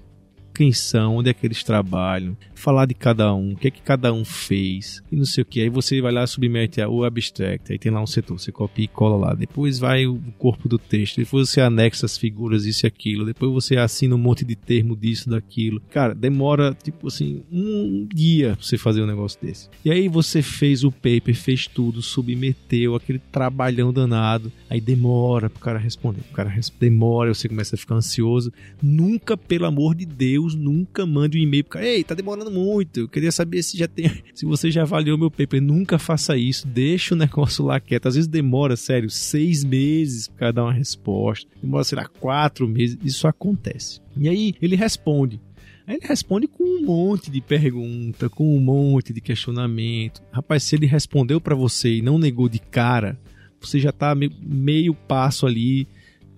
Quem 0.54 0.72
são, 0.72 1.16
onde 1.16 1.30
é 1.30 1.34
que 1.34 1.46
eles 1.46 1.62
trabalham, 1.62 2.36
falar 2.54 2.86
de 2.86 2.94
cada 2.94 3.34
um, 3.34 3.52
o 3.52 3.56
que 3.56 3.68
é 3.68 3.70
que 3.70 3.82
cada 3.82 4.12
um 4.12 4.24
fez 4.24 5.02
e 5.10 5.16
não 5.16 5.24
sei 5.24 5.42
o 5.42 5.44
que. 5.44 5.60
Aí 5.60 5.68
você 5.68 6.00
vai 6.00 6.12
lá 6.12 6.26
submete 6.26 6.80
o 6.80 7.04
abstract, 7.04 7.72
aí 7.72 7.78
tem 7.78 7.92
lá 7.92 8.02
um 8.02 8.06
setor, 8.06 8.38
você 8.38 8.50
copia 8.50 8.84
e 8.84 8.88
cola 8.88 9.16
lá. 9.16 9.34
Depois 9.34 9.78
vai 9.78 10.06
o 10.06 10.18
corpo 10.38 10.68
do 10.68 10.78
texto, 10.78 11.16
depois 11.16 11.50
você 11.50 11.60
anexa 11.60 12.06
as 12.06 12.16
figuras, 12.16 12.64
isso 12.64 12.86
e 12.86 12.88
aquilo, 12.88 13.26
depois 13.26 13.52
você 13.52 13.76
assina 13.76 14.14
um 14.14 14.18
monte 14.18 14.44
de 14.44 14.54
termo 14.54 14.96
disso, 14.96 15.28
daquilo. 15.28 15.80
Cara, 15.90 16.14
demora 16.14 16.74
tipo 16.74 17.08
assim 17.08 17.42
um 17.50 18.06
dia 18.12 18.56
pra 18.56 18.64
você 18.64 18.78
fazer 18.78 19.02
um 19.02 19.06
negócio 19.06 19.38
desse. 19.42 19.68
E 19.84 19.90
aí 19.90 20.08
você 20.08 20.40
fez 20.42 20.84
o 20.84 20.92
paper, 20.92 21.34
fez 21.34 21.66
tudo, 21.66 22.00
submeteu 22.00 22.94
aquele 22.94 23.18
trabalhão 23.18 23.92
danado, 23.92 24.52
aí 24.70 24.80
demora 24.80 25.50
pro 25.50 25.60
cara 25.60 25.78
responder. 25.78 26.22
O 26.30 26.34
cara 26.34 26.54
demora, 26.78 27.34
você 27.34 27.48
começa 27.48 27.74
a 27.74 27.78
ficar 27.78 27.96
ansioso. 27.96 28.52
Nunca, 28.82 29.36
pelo 29.36 29.66
amor 29.66 29.94
de 29.94 30.04
Deus, 30.06 30.43
nunca 30.52 31.06
mande 31.06 31.38
um 31.38 31.42
e-mail 31.42 31.64
pro 31.64 31.74
cara, 31.74 31.86
ei, 31.86 32.04
tá 32.04 32.14
demorando 32.14 32.50
muito. 32.50 33.00
Eu 33.00 33.08
queria 33.08 33.32
saber 33.32 33.62
se 33.62 33.78
já 33.78 33.88
tem, 33.88 34.10
se 34.34 34.44
você 34.44 34.70
já 34.70 34.82
avaliou 34.82 35.16
meu 35.16 35.30
paper. 35.30 35.62
Nunca 35.62 35.98
faça 35.98 36.36
isso. 36.36 36.66
Deixa 36.66 37.14
o 37.14 37.18
negócio 37.18 37.64
lá 37.64 37.80
quieto. 37.80 38.06
Às 38.06 38.16
vezes 38.16 38.28
demora, 38.28 38.76
sério, 38.76 39.08
seis 39.08 39.64
meses 39.64 40.28
para 40.28 40.52
dar 40.52 40.64
uma 40.64 40.72
resposta. 40.72 41.48
Demora, 41.62 41.84
sei 41.84 41.96
lá, 41.96 42.06
quatro 42.06 42.68
meses. 42.68 42.98
Isso 43.02 43.26
acontece. 43.26 44.00
E 44.16 44.28
aí 44.28 44.54
ele 44.60 44.76
responde. 44.76 45.40
Aí 45.86 45.96
ele 45.96 46.06
responde 46.06 46.46
com 46.46 46.64
um 46.64 46.82
monte 46.84 47.30
de 47.30 47.40
pergunta, 47.40 48.28
com 48.28 48.56
um 48.56 48.60
monte 48.60 49.12
de 49.12 49.20
questionamento. 49.20 50.22
Rapaz, 50.32 50.62
se 50.64 50.76
ele 50.76 50.86
respondeu 50.86 51.40
para 51.40 51.54
você 51.54 51.96
e 51.96 52.02
não 52.02 52.18
negou 52.18 52.48
de 52.48 52.58
cara, 52.58 53.18
você 53.60 53.78
já 53.78 53.92
tá 53.92 54.14
meio, 54.14 54.32
meio 54.40 54.94
passo 54.94 55.46
ali, 55.46 55.86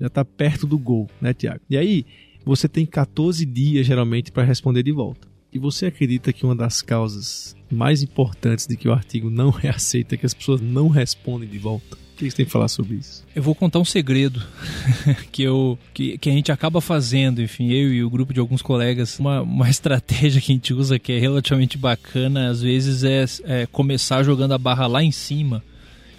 já 0.01 0.09
tá 0.09 0.25
perto 0.25 0.67
do 0.67 0.79
gol, 0.79 1.09
né, 1.21 1.33
Tiago? 1.33 1.61
E 1.71 1.77
aí, 1.77 2.05
você 2.47 2.69
tem 2.69 2.87
14 2.87 3.45
dias 3.45 3.85
geralmente 3.85 4.31
para 4.31 4.45
responder 4.45 4.85
de 4.85 4.93
volta. 4.93 5.27
E 5.53 5.59
você 5.59 5.87
acredita 5.87 6.33
que 6.33 6.45
uma 6.45 6.55
das 6.55 6.81
causas 6.81 7.57
mais 7.71 8.03
importantes 8.03 8.67
de 8.67 8.77
que 8.77 8.89
o 8.89 8.93
artigo 8.93 9.29
não 9.29 9.53
é 9.63 9.69
aceito 9.69 10.15
é 10.15 10.17
que 10.17 10.27
as 10.27 10.33
pessoas 10.33 10.61
não 10.61 10.89
respondem 10.89 11.49
de 11.49 11.59
volta? 11.59 11.97
O 11.97 12.17
que 12.17 12.31
você 12.31 12.37
tem 12.37 12.47
que 12.47 12.53
falar 12.53 12.69
sobre 12.69 12.95
isso? 12.95 13.25
Eu 13.35 13.43
vou 13.43 13.55
contar 13.55 13.79
um 13.79 13.85
segredo 13.85 14.43
que, 15.33 15.43
eu, 15.43 15.79
que, 15.93 16.17
que 16.17 16.31
a 16.31 16.33
gente 16.33 16.51
acaba 16.51 16.81
fazendo, 16.81 17.43
enfim, 17.43 17.71
eu 17.73 17.93
e 17.93 18.03
o 18.03 18.09
grupo 18.09 18.33
de 18.33 18.41
alguns 18.41 18.63
colegas. 18.63 19.19
Uma, 19.19 19.43
uma 19.43 19.69
estratégia 19.69 20.41
que 20.41 20.53
a 20.53 20.55
gente 20.55 20.73
usa 20.73 20.99
que 20.99 21.13
é 21.13 21.19
relativamente 21.19 21.77
bacana, 21.77 22.49
às 22.49 22.63
vezes, 22.63 23.05
é, 23.05 23.25
é 23.45 23.67
começar 23.67 24.23
jogando 24.23 24.53
a 24.53 24.59
barra 24.59 24.87
lá 24.87 25.03
em 25.03 25.13
cima 25.13 25.63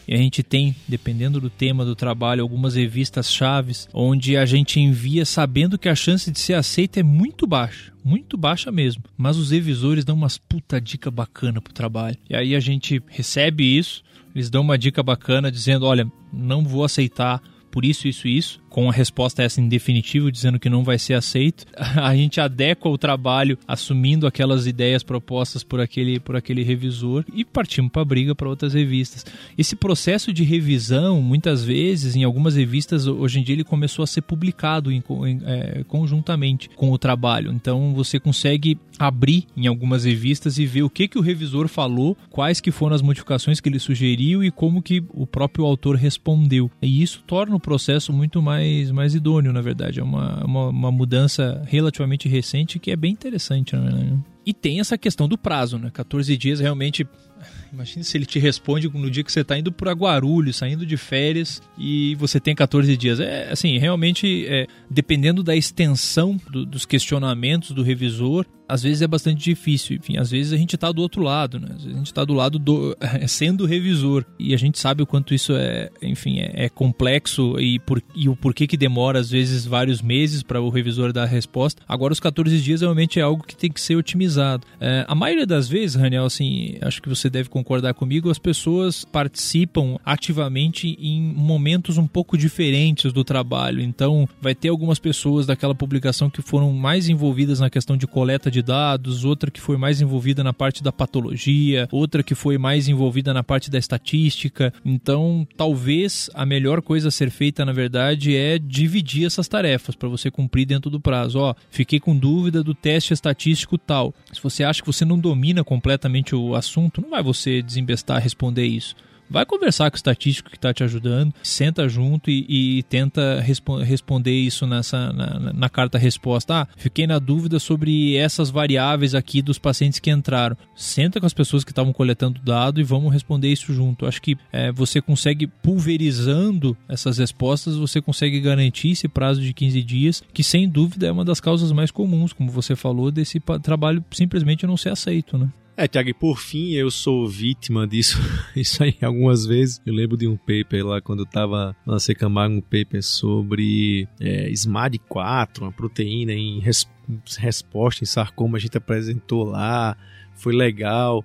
e 0.08 0.14
a 0.14 0.18
gente 0.18 0.42
tem, 0.42 0.74
dependendo 0.88 1.42
do 1.42 1.50
tema 1.50 1.84
do 1.84 1.96
trabalho, 1.96 2.42
algumas 2.42 2.76
revistas 2.76 3.32
chaves 3.32 3.90
onde 3.94 4.38
a 4.38 4.46
gente 4.46 4.80
envia 4.80 5.26
sabendo 5.26 5.78
que 5.78 5.90
a 5.90 5.96
chance 5.96 6.32
de 6.32 6.40
ser 6.40 6.54
aceita 6.54 7.02
é 7.02 7.04
muito 7.04 7.46
baixa, 7.46 7.92
muito 8.04 8.38
baixa 8.38 8.72
mesmo. 8.72 9.04
Mas 9.18 9.36
os 9.36 9.52
revisores 9.52 10.06
dão 10.06 10.16
umas 10.16 10.38
puta 10.38 10.80
dica 10.80 11.12
bacana 11.12 11.62
pro 11.62 11.74
trabalho. 11.74 12.18
E 12.30 12.36
aí 12.36 12.56
a 12.56 12.60
gente 12.60 13.02
recebe 13.08 13.78
isso, 13.78 14.02
eles 14.34 14.50
dão 14.50 14.62
uma 14.62 14.78
dica 14.78 15.04
bacana 15.04 15.52
dizendo, 15.52 15.86
olha, 15.86 16.10
não 16.32 16.64
vou 16.64 16.86
aceitar 16.86 17.42
por 17.70 17.84
isso, 17.84 18.08
isso, 18.08 18.28
isso 18.28 18.62
com 18.78 18.92
a 18.92 18.94
resposta 18.94 19.42
essa 19.42 19.60
em 19.60 19.68
definitivo, 19.68 20.32
dizendo 20.32 20.60
que 20.60 20.70
não 20.70 20.84
vai 20.84 21.00
ser 21.00 21.16
aceito, 21.16 21.66
a 21.98 22.16
gente 22.16 22.40
adequa 22.40 22.88
o 22.88 22.96
trabalho 22.96 23.58
assumindo 23.68 24.28
aquelas 24.28 24.68
ideias 24.68 25.02
propostas 25.02 25.64
por 25.64 25.82
aquele, 25.82 26.20
por 26.20 26.36
aquele 26.36 26.62
revisor 26.62 27.26
e 27.34 27.44
partimos 27.44 27.92
para 27.92 28.04
a 28.04 28.06
briga 28.06 28.36
para 28.36 28.48
outras 28.48 28.76
revistas. 28.76 29.26
Esse 29.58 29.76
processo 29.76 30.32
de 30.32 30.44
revisão, 30.44 31.20
muitas 31.24 31.64
vezes, 31.64 32.16
em 32.16 32.24
algumas 32.24 32.56
revistas, 32.56 33.08
hoje 33.08 33.40
em 33.40 33.44
dia 33.44 33.56
ele 33.56 33.64
começou 33.64 34.04
a 34.04 34.08
ser 34.08 34.22
publicado 34.22 34.92
em, 34.92 35.04
em, 35.26 35.42
é, 35.44 35.84
conjuntamente 35.88 36.70
com 36.76 36.92
o 36.92 37.00
trabalho. 37.00 37.52
Então 37.52 37.96
você 37.96 38.20
consegue 38.20 38.78
abrir 39.00 39.48
em 39.58 39.66
algumas 39.66 40.04
revistas 40.04 40.60
e 40.60 40.68
ver 40.68 40.84
o 40.84 40.90
que, 40.90 41.08
que 41.08 41.18
o 41.18 41.22
revisor 41.22 41.68
falou, 41.68 42.16
quais 42.30 42.62
que 42.62 42.70
foram 42.70 42.96
as 42.96 43.02
modificações 43.02 43.60
que 43.60 43.70
ele 43.70 43.80
sugeriu 43.80 44.44
e 44.44 44.52
como 44.52 44.84
que 44.84 45.04
o 45.10 45.26
próprio 45.26 45.66
autor 45.66 45.96
respondeu. 45.96 46.70
E 46.80 47.02
isso 47.02 47.24
torna 47.26 47.56
o 47.56 47.60
processo 47.60 48.14
muito 48.14 48.40
mais 48.40 48.67
mais, 48.68 48.92
mais 48.92 49.16
idôneo, 49.16 49.54
na 49.54 49.62
verdade. 49.62 50.00
É 50.00 50.04
uma, 50.04 50.44
uma, 50.44 50.68
uma 50.70 50.92
mudança 50.92 51.64
relativamente 51.68 52.28
recente 52.28 52.80
que 52.80 52.92
é 52.92 52.96
bem 52.96 53.12
interessante, 53.12 53.76
na 53.76 53.82
verdade. 53.82 54.20
E 54.46 54.54
tem 54.54 54.80
essa 54.80 54.98
questão 54.98 55.28
do 55.28 55.38
prazo, 55.38 55.78
né? 55.78 55.90
14 55.94 56.38
dias 56.38 56.60
realmente. 56.60 57.06
Imagina 57.72 58.04
se 58.04 58.18
ele 58.18 58.26
te 58.26 58.40
responde 58.40 58.90
no 58.90 59.12
dia 59.12 59.24
que 59.24 59.32
você 59.32 59.42
está 59.42 59.58
indo 59.58 59.72
para 59.72 59.92
Guarulhos, 59.92 60.56
saindo 60.56 60.86
de 60.86 60.96
férias 60.96 61.62
e 61.78 62.16
você 62.16 62.40
tem 62.40 62.56
14 62.56 62.96
dias. 62.96 63.20
É 63.20 63.52
assim, 63.52 63.78
realmente, 63.78 64.46
é, 64.48 64.68
dependendo 64.90 65.44
da 65.44 65.56
extensão 65.56 66.40
do, 66.50 66.66
dos 66.66 66.86
questionamentos 66.86 67.72
do 67.72 67.84
revisor, 67.84 68.46
às 68.68 68.84
vezes 68.84 69.02
é 69.02 69.08
bastante 69.08 69.44
difícil. 69.44 69.98
Enfim, 69.98 70.18
às 70.18 70.32
vezes 70.32 70.54
a 70.54 70.58
gente 70.58 70.76
está 70.76 70.92
do 70.92 71.02
outro 71.02 71.22
lado, 71.22 71.60
né? 71.60 71.70
a 71.76 71.80
gente 71.80 72.08
está 72.08 72.24
do 72.26 72.34
lado 72.34 72.60
do 72.60 72.96
sendo 73.28 73.66
revisor 73.66 74.26
e 74.38 74.54
a 74.54 74.58
gente 74.58 74.80
sabe 74.80 75.04
o 75.04 75.06
quanto 75.06 75.34
isso 75.34 75.54
é, 75.54 75.90
enfim, 76.02 76.40
é, 76.40 76.66
é 76.66 76.70
complexo 76.70 77.60
e, 77.60 77.80
por, 77.80 78.02
e 78.16 78.28
o 78.28 78.36
porquê 78.36 78.68
que 78.68 78.78
demora 78.78 79.20
às 79.20 79.30
vezes 79.30 79.66
vários 79.66 80.02
meses 80.02 80.44
para 80.44 80.62
o 80.62 80.70
revisor 80.70 81.14
dar 81.14 81.24
a 81.24 81.28
resposta. 81.28 81.82
Agora 81.88 82.14
os 82.14 82.20
14 82.20 82.60
dias 82.62 82.82
realmente 82.82 83.20
é 83.20 83.24
algo 83.24 83.44
que 83.44 83.56
tem 83.56 83.72
que 83.72 83.82
ser 83.82 83.96
otimizado. 83.96 84.66
É, 84.80 85.06
a 85.08 85.16
maioria 85.16 85.46
das 85.46 85.68
vezes, 85.68 85.96
Raniel, 85.96 86.26
assim, 86.26 86.78
acho 86.82 87.02
que 87.02 87.10
você 87.10 87.30
deve 87.30 87.50
concordar 87.50 87.94
comigo, 87.94 88.30
as 88.30 88.40
pessoas 88.40 89.06
participam 89.06 89.98
ativamente 90.06 90.98
em 91.00 91.22
momentos 91.22 91.98
um 91.98 92.08
pouco 92.08 92.38
diferentes 92.38 93.14
do 93.14 93.24
trabalho. 93.24 93.82
Então, 93.82 94.28
vai 94.42 94.54
ter 94.54 94.70
algumas 94.70 95.00
pessoas 95.00 95.46
daquela 95.46 95.76
publicação 95.76 96.30
que 96.30 96.42
foram 96.42 96.72
mais 96.74 97.10
envolvidas 97.10 97.60
na 97.60 97.70
questão 97.70 97.96
de 97.98 98.08
coleta 98.08 98.50
de 98.50 98.57
de 98.58 98.62
dados, 98.64 99.24
outra 99.24 99.52
que 99.52 99.62
foi 99.62 99.78
mais 99.78 100.02
envolvida 100.02 100.44
na 100.44 100.54
parte 100.54 100.84
da 100.84 100.92
patologia, 100.92 101.88
outra 101.92 102.24
que 102.24 102.34
foi 102.34 102.58
mais 102.58 102.88
envolvida 102.88 103.34
na 103.34 103.44
parte 103.44 103.70
da 103.70 103.78
estatística. 103.78 104.74
Então, 104.84 105.48
talvez 105.56 106.30
a 106.34 106.46
melhor 106.46 106.82
coisa 106.82 107.10
a 107.10 107.12
ser 107.12 107.30
feita, 107.30 107.64
na 107.64 107.72
verdade, 107.72 108.36
é 108.36 108.58
dividir 108.58 109.26
essas 109.26 109.48
tarefas 109.48 109.96
para 109.96 110.10
você 110.10 110.32
cumprir 110.32 110.66
dentro 110.66 110.90
do 110.90 111.00
prazo. 111.00 111.40
Ó, 111.40 111.54
fiquei 111.70 112.00
com 112.00 112.18
dúvida 112.18 112.64
do 112.64 112.74
teste 112.74 113.14
estatístico 113.14 113.78
tal. 113.78 114.14
Se 114.34 114.42
você 114.42 114.64
acha 114.64 114.82
que 114.82 114.88
você 114.88 115.06
não 115.06 115.20
domina 115.20 115.64
completamente 115.64 116.36
o 116.36 116.56
assunto, 116.56 117.02
não 117.02 117.12
vai 117.12 117.22
você 117.22 117.62
desembestar 117.62 118.22
responder 118.22 118.66
isso 118.66 118.96
vai 119.30 119.46
conversar 119.46 119.90
com 119.90 119.96
o 119.96 119.98
estatístico 119.98 120.50
que 120.50 120.58
está 120.58 120.74
te 120.74 120.84
ajudando, 120.84 121.34
senta 121.44 121.88
junto 121.88 122.30
e, 122.30 122.46
e 122.80 122.84
tenta 122.84 123.40
respo 123.42 123.78
responder 123.78 124.34
isso 124.34 124.66
nessa 124.66 125.12
na, 125.14 125.54
na 125.54 125.70
carta 125.70 125.98
resposta. 125.98 126.62
Ah, 126.62 126.68
fiquei 126.78 127.06
na 127.06 127.20
dúvida 127.20 127.60
sobre 127.60 128.16
essas 128.16 128.50
variáveis 128.50 129.14
aqui 129.14 129.42
dos 129.42 129.58
pacientes 129.58 130.00
que 130.00 130.10
entraram. 130.10 130.58
Senta 130.76 131.20
com 131.20 131.26
as 131.26 131.34
pessoas 131.34 131.64
que 131.64 131.72
estavam 131.72 131.94
coletando 131.94 132.42
dado 132.42 132.80
e 132.80 132.84
vamos 132.84 133.12
responder 133.12 133.52
isso 133.52 133.74
junto. 133.74 134.06
Acho 134.06 134.22
que 134.22 134.38
é, 134.52 134.72
você 134.72 135.02
consegue 135.02 135.48
pulverizando 135.48 136.78
essas 136.88 137.18
respostas, 137.18 137.76
você 137.76 138.02
consegue 138.02 138.40
garantir 138.40 138.92
esse 138.92 139.08
prazo 139.08 139.42
de 139.42 139.54
15 139.54 139.84
dias, 139.84 140.24
que 140.34 140.44
sem 140.44 140.68
dúvida 140.70 141.08
é 141.08 141.12
uma 141.12 141.26
das 141.26 141.40
causas 141.40 141.72
mais 141.72 141.92
comuns, 141.92 142.34
como 142.34 142.52
você 142.52 142.76
falou, 142.76 143.12
desse 143.12 143.40
trabalho 143.62 144.04
simplesmente 144.12 144.66
não 144.66 144.78
ser 144.78 144.90
aceito, 144.90 145.38
né? 145.38 145.50
É, 145.80 145.88
Tiago, 145.88 146.10
e 146.10 146.14
por 146.14 146.40
fim 146.40 146.72
eu 146.72 146.90
sou 146.90 147.28
vítima 147.28 147.86
disso, 147.86 148.18
isso 148.58 148.82
aí 148.82 148.96
algumas 149.00 149.46
vezes. 149.46 149.80
Eu 149.86 149.94
lembro 149.94 150.18
de 150.18 150.28
um 150.28 150.36
paper 150.36 150.84
lá 150.84 151.00
quando 151.00 151.20
eu 151.20 151.26
tava 151.28 151.78
na 151.86 152.00
Secamar, 152.00 152.50
um 152.50 152.60
paper 152.60 153.04
sobre 153.04 154.08
é, 154.20 154.50
SMAD4, 154.50 155.60
uma 155.62 155.72
proteína 155.72 156.34
em 156.34 156.60
res, 156.62 156.90
resposta 157.38 158.04
em 158.04 158.08
sarcoma, 158.08 158.58
a 158.58 158.60
gente 158.60 158.76
apresentou 158.76 159.44
lá, 159.44 159.96
foi 160.34 160.56
legal 160.56 161.24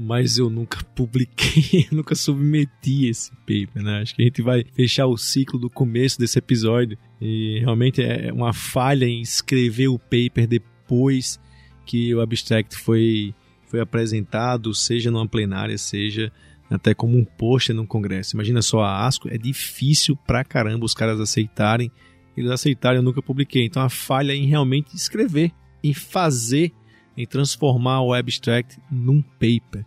mas 0.00 0.38
eu 0.38 0.48
nunca 0.48 0.78
publiquei, 0.94 1.88
nunca 1.90 2.14
submeti 2.14 3.06
esse 3.08 3.32
paper, 3.38 3.82
né? 3.82 4.02
Acho 4.02 4.14
que 4.14 4.22
a 4.22 4.24
gente 4.26 4.40
vai 4.40 4.64
fechar 4.74 5.06
o 5.06 5.16
ciclo 5.16 5.58
do 5.58 5.68
começo 5.68 6.20
desse 6.20 6.38
episódio 6.38 6.96
e 7.20 7.58
realmente 7.58 8.00
é 8.00 8.32
uma 8.32 8.52
falha 8.52 9.06
em 9.06 9.20
escrever 9.20 9.88
o 9.88 9.98
paper 9.98 10.46
depois 10.46 11.40
que 11.84 12.14
o 12.14 12.20
abstract 12.20 12.76
foi 12.76 13.34
foi 13.68 13.80
apresentado, 13.80 14.74
seja 14.74 15.10
numa 15.10 15.28
plenária, 15.28 15.76
seja 15.76 16.32
até 16.70 16.94
como 16.94 17.16
um 17.16 17.24
pôster 17.24 17.74
num 17.74 17.86
congresso. 17.86 18.36
Imagina 18.36 18.60
só 18.62 18.80
a 18.80 19.06
ASCO, 19.06 19.28
é 19.28 19.38
difícil 19.38 20.16
pra 20.16 20.44
caramba 20.44 20.84
os 20.84 20.94
caras 20.94 21.20
aceitarem. 21.20 21.90
Eles 22.36 22.50
aceitaram, 22.50 22.96
eu 22.98 23.02
nunca 23.02 23.22
publiquei. 23.22 23.64
Então 23.64 23.82
a 23.82 23.88
falha 23.88 24.32
é 24.32 24.36
em 24.36 24.46
realmente 24.46 24.94
escrever, 24.94 25.52
em 25.82 25.94
fazer, 25.94 26.72
em 27.16 27.26
transformar 27.26 28.02
o 28.02 28.12
abstract 28.12 28.78
num 28.90 29.22
paper. 29.22 29.84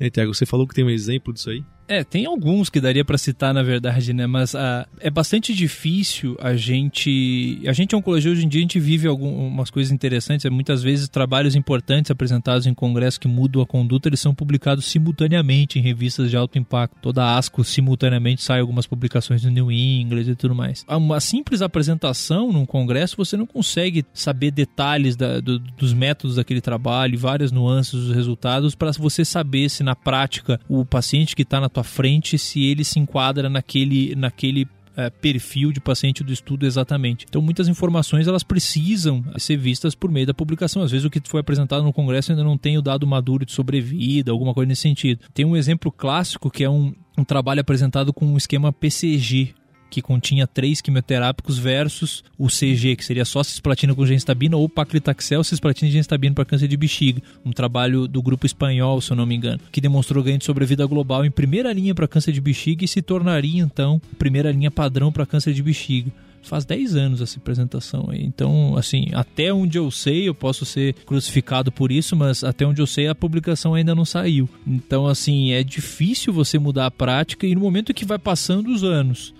Né, 0.00 0.10
Tiago, 0.10 0.34
você 0.34 0.46
falou 0.46 0.66
que 0.66 0.74
tem 0.74 0.84
um 0.84 0.90
exemplo 0.90 1.32
disso 1.32 1.50
aí? 1.50 1.64
É, 1.92 2.02
tem 2.02 2.24
alguns 2.24 2.70
que 2.70 2.80
daria 2.80 3.04
para 3.04 3.18
citar, 3.18 3.52
na 3.52 3.62
verdade, 3.62 4.14
né? 4.14 4.26
Mas 4.26 4.54
uh, 4.54 4.86
é 4.98 5.10
bastante 5.10 5.52
difícil 5.52 6.38
a 6.40 6.56
gente. 6.56 7.60
A 7.66 7.72
gente, 7.74 7.94
oncologia, 7.94 8.32
hoje 8.32 8.46
em 8.46 8.48
dia, 8.48 8.60
a 8.60 8.62
gente 8.62 8.80
vive 8.80 9.06
algumas 9.06 9.68
coisas 9.68 9.92
interessantes. 9.92 10.46
É, 10.46 10.48
muitas 10.48 10.82
vezes, 10.82 11.06
trabalhos 11.06 11.54
importantes 11.54 12.10
apresentados 12.10 12.66
em 12.66 12.72
congresso 12.72 13.20
que 13.20 13.28
mudam 13.28 13.60
a 13.60 13.66
conduta, 13.66 14.08
eles 14.08 14.20
são 14.20 14.34
publicados 14.34 14.86
simultaneamente 14.86 15.78
em 15.78 15.82
revistas 15.82 16.30
de 16.30 16.36
alto 16.36 16.58
impacto. 16.58 16.96
Toda 17.02 17.24
a 17.24 17.36
ASCO, 17.36 17.62
simultaneamente, 17.62 18.42
sai 18.42 18.60
algumas 18.60 18.86
publicações 18.86 19.44
no 19.44 19.50
New 19.50 19.70
England 19.70 20.30
e 20.30 20.34
tudo 20.34 20.54
mais. 20.54 20.86
Uma 20.88 21.20
simples 21.20 21.60
apresentação 21.60 22.50
num 22.50 22.64
congresso, 22.64 23.18
você 23.18 23.36
não 23.36 23.44
consegue 23.44 24.02
saber 24.14 24.50
detalhes 24.50 25.14
da, 25.14 25.40
do, 25.40 25.58
dos 25.58 25.92
métodos 25.92 26.36
daquele 26.36 26.62
trabalho, 26.62 27.18
várias 27.18 27.52
nuances 27.52 27.92
dos 27.92 28.14
resultados, 28.14 28.74
para 28.74 28.92
você 28.92 29.26
saber 29.26 29.68
se 29.68 29.82
na 29.82 29.94
prática 29.94 30.58
o 30.66 30.86
paciente 30.86 31.36
que 31.36 31.42
está 31.42 31.60
na 31.60 31.68
tua 31.68 31.81
frente, 31.82 32.38
se 32.38 32.64
ele 32.64 32.84
se 32.84 32.98
enquadra 32.98 33.48
naquele, 33.48 34.14
naquele 34.14 34.66
é, 34.96 35.10
perfil 35.10 35.72
de 35.72 35.80
paciente 35.80 36.22
do 36.22 36.32
estudo 36.32 36.66
exatamente. 36.66 37.26
Então, 37.28 37.40
muitas 37.40 37.68
informações 37.68 38.26
elas 38.26 38.42
precisam 38.42 39.24
ser 39.38 39.56
vistas 39.56 39.94
por 39.94 40.10
meio 40.10 40.26
da 40.26 40.34
publicação. 40.34 40.82
Às 40.82 40.90
vezes, 40.90 41.06
o 41.06 41.10
que 41.10 41.20
foi 41.26 41.40
apresentado 41.40 41.82
no 41.82 41.92
congresso 41.92 42.32
ainda 42.32 42.44
não 42.44 42.58
tem 42.58 42.76
o 42.76 42.82
dado 42.82 43.06
maduro 43.06 43.46
de 43.46 43.52
sobrevida, 43.52 44.30
alguma 44.30 44.54
coisa 44.54 44.68
nesse 44.68 44.82
sentido. 44.82 45.20
Tem 45.32 45.44
um 45.44 45.56
exemplo 45.56 45.90
clássico 45.90 46.50
que 46.50 46.64
é 46.64 46.70
um, 46.70 46.94
um 47.16 47.24
trabalho 47.24 47.60
apresentado 47.60 48.12
com 48.12 48.26
um 48.26 48.36
esquema 48.36 48.72
PCG, 48.72 49.54
que 49.92 50.00
continha 50.00 50.46
três 50.46 50.80
quimioterápicos 50.80 51.58
versus 51.58 52.24
o 52.38 52.46
CG, 52.46 52.96
que 52.96 53.04
seria 53.04 53.26
só 53.26 53.42
cisplatina 53.42 53.94
com 53.94 54.06
genstabina 54.06 54.56
ou 54.56 54.66
paclitaxel, 54.66 55.44
cisplatina 55.44 55.90
e 55.90 55.92
genstabina 55.92 56.34
para 56.34 56.46
câncer 56.46 56.66
de 56.66 56.78
bexiga. 56.78 57.20
Um 57.44 57.52
trabalho 57.52 58.08
do 58.08 58.22
grupo 58.22 58.46
espanhol, 58.46 59.02
se 59.02 59.12
eu 59.12 59.16
não 59.16 59.26
me 59.26 59.34
engano, 59.34 59.60
que 59.70 59.82
demonstrou 59.82 60.24
ganho 60.24 60.38
de 60.38 60.46
sobrevida 60.46 60.86
global 60.86 61.26
em 61.26 61.30
primeira 61.30 61.70
linha 61.74 61.94
para 61.94 62.08
câncer 62.08 62.32
de 62.32 62.40
bexiga 62.40 62.86
e 62.86 62.88
se 62.88 63.02
tornaria 63.02 63.60
então 63.60 64.00
primeira 64.18 64.50
linha 64.50 64.70
padrão 64.70 65.12
para 65.12 65.26
câncer 65.26 65.52
de 65.52 65.62
bexiga 65.62 66.10
faz 66.42 66.64
10 66.64 66.96
anos 66.96 67.20
essa 67.20 67.38
apresentação 67.38 68.08
aí. 68.10 68.22
Então, 68.24 68.76
assim, 68.76 69.06
até 69.12 69.52
onde 69.52 69.78
eu 69.78 69.90
sei, 69.90 70.28
eu 70.28 70.34
posso 70.34 70.64
ser 70.64 70.94
crucificado 71.06 71.70
por 71.70 71.92
isso, 71.92 72.16
mas 72.16 72.42
até 72.42 72.66
onde 72.66 72.82
eu 72.82 72.86
sei, 72.86 73.08
a 73.08 73.14
publicação 73.14 73.74
ainda 73.74 73.94
não 73.94 74.04
saiu. 74.04 74.48
Então, 74.66 75.06
assim, 75.06 75.52
é 75.52 75.62
difícil 75.62 76.32
você 76.32 76.58
mudar 76.58 76.86
a 76.86 76.90
prática 76.90 77.46
e 77.46 77.54
no 77.54 77.60
momento 77.60 77.94
que 77.94 78.04
vai 78.04 78.18
passando 78.18 78.72
os 78.72 78.82
anos 78.82 79.32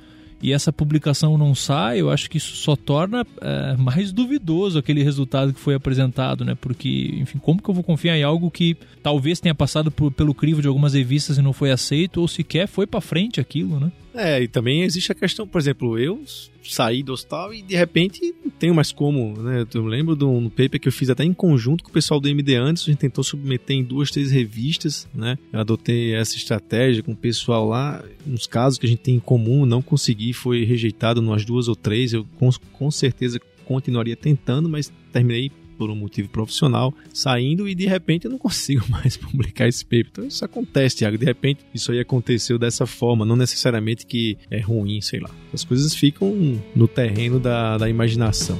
e 0.42 0.52
essa 0.52 0.72
publicação 0.72 1.38
não 1.38 1.54
sai, 1.54 2.00
eu 2.00 2.10
acho 2.10 2.28
que 2.28 2.36
isso 2.36 2.56
só 2.56 2.74
torna 2.74 3.24
é, 3.40 3.76
mais 3.76 4.12
duvidoso 4.12 4.78
aquele 4.78 5.02
resultado 5.02 5.52
que 5.52 5.60
foi 5.60 5.74
apresentado, 5.74 6.44
né? 6.44 6.56
Porque, 6.60 7.14
enfim, 7.14 7.38
como 7.38 7.62
que 7.62 7.70
eu 7.70 7.74
vou 7.74 7.84
confiar 7.84 8.16
em 8.16 8.24
algo 8.24 8.50
que 8.50 8.76
talvez 9.02 9.38
tenha 9.38 9.54
passado 9.54 9.90
por, 9.90 10.10
pelo 10.10 10.34
crivo 10.34 10.60
de 10.60 10.66
algumas 10.66 10.94
revistas 10.94 11.38
e 11.38 11.42
não 11.42 11.52
foi 11.52 11.70
aceito, 11.70 12.20
ou 12.20 12.26
sequer 12.26 12.66
foi 12.66 12.86
para 12.86 13.00
frente 13.00 13.40
aquilo, 13.40 13.78
né? 13.78 13.92
É, 14.14 14.42
e 14.42 14.48
também 14.48 14.82
existe 14.82 15.10
a 15.10 15.14
questão, 15.14 15.46
por 15.46 15.58
exemplo, 15.58 15.98
eu 15.98 16.22
saí 16.62 17.02
do 17.02 17.12
hospital 17.12 17.52
e 17.52 17.62
de 17.62 17.74
repente 17.74 18.34
não 18.44 18.50
tenho 18.50 18.74
mais 18.74 18.92
como, 18.92 19.40
né? 19.40 19.66
Eu 19.74 19.84
lembro 19.84 20.14
de 20.14 20.24
um 20.24 20.48
paper 20.48 20.78
que 20.78 20.88
eu 20.88 20.92
fiz 20.92 21.10
até 21.10 21.24
em 21.24 21.32
conjunto 21.32 21.82
com 21.82 21.90
o 21.90 21.92
pessoal 21.92 22.20
do 22.20 22.28
MD 22.28 22.54
antes, 22.56 22.84
a 22.84 22.86
gente 22.86 22.98
tentou 22.98 23.24
submeter 23.24 23.76
em 23.76 23.82
duas, 23.82 24.10
três 24.10 24.30
revistas, 24.30 25.08
né? 25.14 25.38
Eu 25.52 25.60
adotei 25.60 26.14
essa 26.14 26.36
estratégia 26.36 27.02
com 27.02 27.12
o 27.12 27.16
pessoal 27.16 27.66
lá, 27.66 28.04
uns 28.26 28.46
casos 28.46 28.78
que 28.78 28.86
a 28.86 28.88
gente 28.88 29.00
tem 29.00 29.16
em 29.16 29.20
comum, 29.20 29.66
não 29.66 29.82
consegui, 29.82 30.32
foi 30.32 30.64
rejeitado 30.64 31.20
nas 31.20 31.44
duas 31.44 31.68
ou 31.68 31.74
três, 31.74 32.12
eu 32.12 32.24
com, 32.38 32.50
com 32.72 32.90
certeza 32.90 33.40
continuaria 33.64 34.16
tentando, 34.16 34.68
mas 34.68 34.92
terminei 35.12 35.50
por 35.82 35.90
um 35.90 35.96
motivo 35.96 36.28
profissional, 36.28 36.94
saindo 37.12 37.68
e 37.68 37.74
de 37.74 37.86
repente 37.86 38.26
eu 38.26 38.30
não 38.30 38.38
consigo 38.38 38.84
mais 38.88 39.16
publicar 39.16 39.66
esse 39.66 39.84
paper. 39.84 40.06
Então 40.12 40.24
isso 40.24 40.44
acontece, 40.44 40.96
Thiago. 40.96 41.18
De 41.18 41.24
repente 41.24 41.60
isso 41.74 41.90
aí 41.90 41.98
aconteceu 41.98 42.56
dessa 42.56 42.86
forma, 42.86 43.24
não 43.24 43.34
necessariamente 43.34 44.06
que 44.06 44.38
é 44.48 44.60
ruim, 44.60 45.00
sei 45.00 45.18
lá. 45.18 45.30
As 45.52 45.64
coisas 45.64 45.92
ficam 45.94 46.60
no 46.74 46.86
terreno 46.86 47.40
da, 47.40 47.78
da 47.78 47.88
imaginação. 47.88 48.58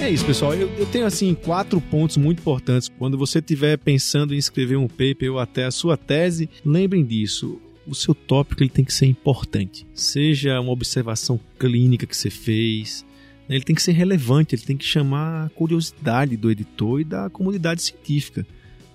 É 0.00 0.10
isso, 0.10 0.24
pessoal. 0.24 0.54
Eu, 0.54 0.70
eu, 0.78 0.86
tenho 0.86 1.04
assim 1.04 1.34
quatro 1.34 1.78
pontos 1.82 2.16
muito 2.16 2.38
importantes. 2.38 2.88
Quando 2.98 3.18
você 3.18 3.40
estiver 3.40 3.76
pensando 3.76 4.34
em 4.34 4.38
escrever 4.38 4.76
um 4.76 4.88
paper 4.88 5.32
ou 5.32 5.38
até 5.38 5.66
a 5.66 5.70
sua 5.70 5.98
tese, 5.98 6.48
lembrem 6.64 7.04
disso 7.04 7.60
o 7.88 7.94
seu 7.94 8.14
tópico 8.14 8.62
ele 8.62 8.70
tem 8.70 8.84
que 8.84 8.92
ser 8.92 9.06
importante. 9.06 9.86
Seja 9.94 10.60
uma 10.60 10.72
observação 10.72 11.40
clínica 11.58 12.06
que 12.06 12.16
você 12.16 12.30
fez, 12.30 13.04
né, 13.48 13.56
ele 13.56 13.64
tem 13.64 13.74
que 13.74 13.82
ser 13.82 13.92
relevante, 13.92 14.54
ele 14.54 14.62
tem 14.62 14.76
que 14.76 14.84
chamar 14.84 15.46
a 15.46 15.48
curiosidade 15.48 16.36
do 16.36 16.50
editor 16.50 17.00
e 17.00 17.04
da 17.04 17.30
comunidade 17.30 17.82
científica. 17.82 18.46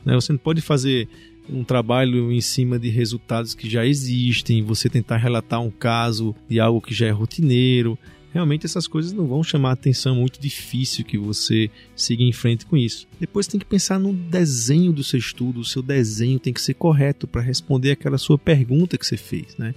Né? 0.06 0.13
Você 0.13 0.32
não 0.32 0.39
pode 0.39 0.62
fazer 0.62 1.08
um 1.49 1.63
trabalho 1.63 2.32
em 2.32 2.39
cima 2.39 2.79
de 2.79 2.89
resultados 2.89 3.53
que 3.53 3.69
já 3.69 3.86
existem, 3.86 4.63
você 4.63 4.88
tentar 4.88 5.17
relatar 5.17 5.62
um 5.62 5.71
caso 5.71 6.34
de 6.47 6.60
algo 6.60 6.79
que 6.79 6.93
já 6.93 7.08
é 7.08 7.12
rotineiro 7.12 7.97
realmente 8.34 8.65
essas 8.65 8.88
coisas 8.88 9.13
não 9.13 9.28
vão 9.28 9.43
chamar 9.43 9.69
a 9.69 9.74
atenção, 9.74 10.15
é 10.15 10.19
muito 10.19 10.41
difícil 10.41 11.06
que 11.06 11.17
você 11.17 11.69
siga 11.96 12.24
em 12.24 12.34
frente 12.34 12.65
com 12.65 12.76
isso. 12.76 13.08
Depois 13.19 13.48
tem 13.48 13.60
que 13.60 13.65
pensar 13.65 14.00
no 14.00 14.12
desenho 14.12 14.91
do 14.91 15.04
seu 15.04 15.19
estudo, 15.19 15.60
o 15.60 15.65
seu 15.65 15.84
desenho 15.84 16.39
tem 16.39 16.52
que 16.52 16.62
ser 16.62 16.74
correto 16.74 17.28
para 17.28 17.41
responder 17.41 17.91
aquela 17.91 18.17
sua 18.17 18.38
pergunta 18.38 18.98
que 18.98 19.06
você 19.06 19.17
fez, 19.17 19.56
né? 19.58 19.76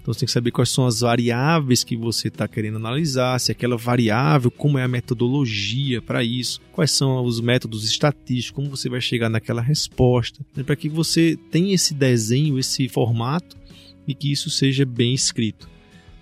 Então 0.00 0.14
você 0.14 0.20
tem 0.20 0.26
que 0.26 0.32
saber 0.32 0.50
quais 0.52 0.70
são 0.70 0.86
as 0.86 1.00
variáveis 1.00 1.84
que 1.84 1.94
você 1.94 2.28
está 2.28 2.48
querendo 2.48 2.76
analisar, 2.76 3.38
se 3.38 3.52
aquela 3.52 3.76
variável, 3.76 4.50
como 4.50 4.78
é 4.78 4.82
a 4.82 4.88
metodologia 4.88 6.00
para 6.00 6.24
isso, 6.24 6.62
quais 6.72 6.92
são 6.92 7.22
os 7.22 7.42
métodos 7.42 7.84
estatísticos, 7.84 8.50
como 8.50 8.74
você 8.74 8.88
vai 8.88 9.02
chegar 9.02 9.28
naquela 9.28 9.60
resposta, 9.60 10.40
né? 10.56 10.62
para 10.62 10.76
que 10.76 10.88
você 10.88 11.38
tenha 11.50 11.74
esse 11.74 11.92
desenho, 11.92 12.58
esse 12.58 12.88
formato 12.88 13.54
e 14.06 14.14
que 14.14 14.32
isso 14.32 14.48
seja 14.48 14.86
bem 14.86 15.12
escrito. 15.12 15.68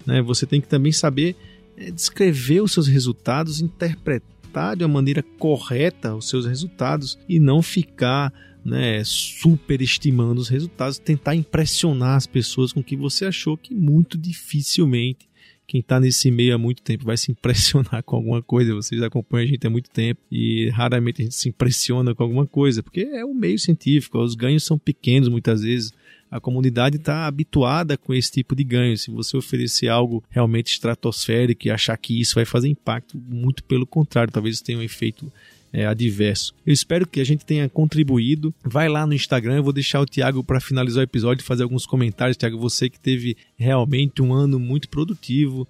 Né? 0.04 0.20
Você 0.20 0.46
tem 0.46 0.60
que 0.60 0.66
também 0.66 0.90
saber 0.90 1.36
é 1.76 1.90
descrever 1.90 2.62
os 2.62 2.72
seus 2.72 2.86
resultados, 2.86 3.60
interpretar 3.60 4.76
de 4.76 4.84
uma 4.84 4.94
maneira 4.94 5.22
correta 5.22 6.14
os 6.14 6.28
seus 6.28 6.46
resultados 6.46 7.18
e 7.28 7.38
não 7.38 7.60
ficar 7.60 8.32
né, 8.64 9.02
superestimando 9.04 10.40
os 10.40 10.48
resultados, 10.48 10.98
tentar 10.98 11.34
impressionar 11.34 12.16
as 12.16 12.26
pessoas 12.26 12.72
com 12.72 12.82
que 12.82 12.96
você 12.96 13.26
achou 13.26 13.56
que 13.56 13.74
muito 13.74 14.18
dificilmente 14.18 15.28
quem 15.66 15.80
está 15.80 15.98
nesse 15.98 16.30
meio 16.30 16.54
há 16.54 16.58
muito 16.58 16.80
tempo 16.80 17.04
vai 17.04 17.16
se 17.16 17.30
impressionar 17.30 18.02
com 18.04 18.16
alguma 18.16 18.42
coisa. 18.42 18.74
Vocês 18.74 19.02
acompanham 19.02 19.44
a 19.44 19.50
gente 19.50 19.66
há 19.66 19.70
muito 19.70 19.90
tempo 19.90 20.20
e 20.30 20.68
raramente 20.70 21.22
a 21.22 21.24
gente 21.24 21.34
se 21.34 21.48
impressiona 21.48 22.14
com 22.14 22.22
alguma 22.22 22.46
coisa, 22.46 22.82
porque 22.82 23.00
é 23.00 23.24
o 23.24 23.34
meio 23.34 23.58
científico, 23.58 24.18
os 24.18 24.34
ganhos 24.34 24.64
são 24.64 24.78
pequenos 24.78 25.28
muitas 25.28 25.62
vezes 25.62 25.92
a 26.30 26.40
comunidade 26.40 26.96
está 26.96 27.26
habituada 27.26 27.96
com 27.96 28.12
esse 28.12 28.30
tipo 28.30 28.54
de 28.54 28.64
ganho. 28.64 28.96
Se 28.96 29.10
você 29.10 29.36
oferecer 29.36 29.88
algo 29.88 30.22
realmente 30.28 30.72
estratosférico 30.72 31.66
e 31.66 31.70
achar 31.70 31.96
que 31.96 32.20
isso 32.20 32.34
vai 32.34 32.44
fazer 32.44 32.68
impacto, 32.68 33.18
muito 33.18 33.62
pelo 33.64 33.86
contrário, 33.86 34.32
talvez 34.32 34.60
tenha 34.60 34.78
um 34.78 34.82
efeito 34.82 35.32
é, 35.72 35.86
adverso. 35.86 36.54
Eu 36.64 36.72
espero 36.72 37.06
que 37.06 37.20
a 37.20 37.24
gente 37.24 37.44
tenha 37.44 37.68
contribuído. 37.68 38.54
Vai 38.64 38.88
lá 38.88 39.06
no 39.06 39.14
Instagram, 39.14 39.56
eu 39.56 39.62
vou 39.62 39.72
deixar 39.72 40.00
o 40.00 40.06
Tiago 40.06 40.42
para 40.42 40.60
finalizar 40.60 41.00
o 41.00 41.04
episódio 41.04 41.44
fazer 41.44 41.62
alguns 41.62 41.86
comentários. 41.86 42.36
Tiago, 42.36 42.58
você 42.58 42.88
que 42.88 42.98
teve 42.98 43.36
realmente 43.56 44.22
um 44.22 44.32
ano 44.32 44.58
muito 44.58 44.88
produtivo, 44.88 45.68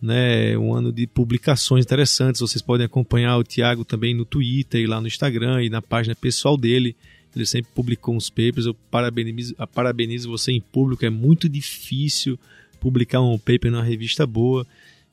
né, 0.00 0.56
um 0.56 0.72
ano 0.74 0.92
de 0.92 1.06
publicações 1.06 1.84
interessantes. 1.84 2.40
Vocês 2.40 2.62
podem 2.62 2.86
acompanhar 2.86 3.36
o 3.36 3.44
Tiago 3.44 3.84
também 3.84 4.14
no 4.14 4.24
Twitter 4.24 4.80
e 4.80 4.86
lá 4.86 5.00
no 5.00 5.06
Instagram 5.06 5.62
e 5.62 5.68
na 5.68 5.82
página 5.82 6.14
pessoal 6.14 6.56
dele. 6.56 6.96
Ele 7.34 7.46
sempre 7.46 7.70
publicou 7.74 8.14
uns 8.14 8.28
papers. 8.28 8.66
Eu 8.66 8.74
parabenizo, 8.74 9.54
parabenizo 9.72 10.28
você 10.28 10.52
em 10.52 10.60
público. 10.60 11.04
É 11.04 11.10
muito 11.10 11.48
difícil 11.48 12.38
publicar 12.80 13.20
um 13.20 13.38
paper 13.38 13.70
numa 13.70 13.82
revista 13.82 14.26
boa. 14.26 14.66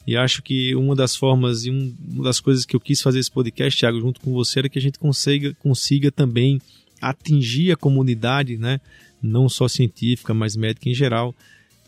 E 0.07 0.15
acho 0.15 0.43
que 0.43 0.75
uma 0.75 0.95
das 0.95 1.15
formas 1.15 1.65
e 1.65 1.71
uma 1.71 2.23
das 2.23 2.39
coisas 2.39 2.65
que 2.65 2.75
eu 2.75 2.79
quis 2.79 3.01
fazer 3.01 3.19
esse 3.19 3.31
podcast, 3.31 3.79
Thiago, 3.79 3.99
junto 3.99 4.21
com 4.21 4.31
você, 4.31 4.59
era 4.59 4.69
que 4.69 4.77
a 4.77 4.81
gente 4.81 4.99
consiga, 4.99 5.53
consiga 5.55 6.11
também 6.11 6.61
atingir 7.01 7.71
a 7.71 7.75
comunidade, 7.75 8.57
né? 8.57 8.79
não 9.25 9.49
só 9.49 9.67
científica, 9.67 10.33
mas 10.33 10.55
médica 10.55 10.89
em 10.89 10.93
geral, 10.93 11.33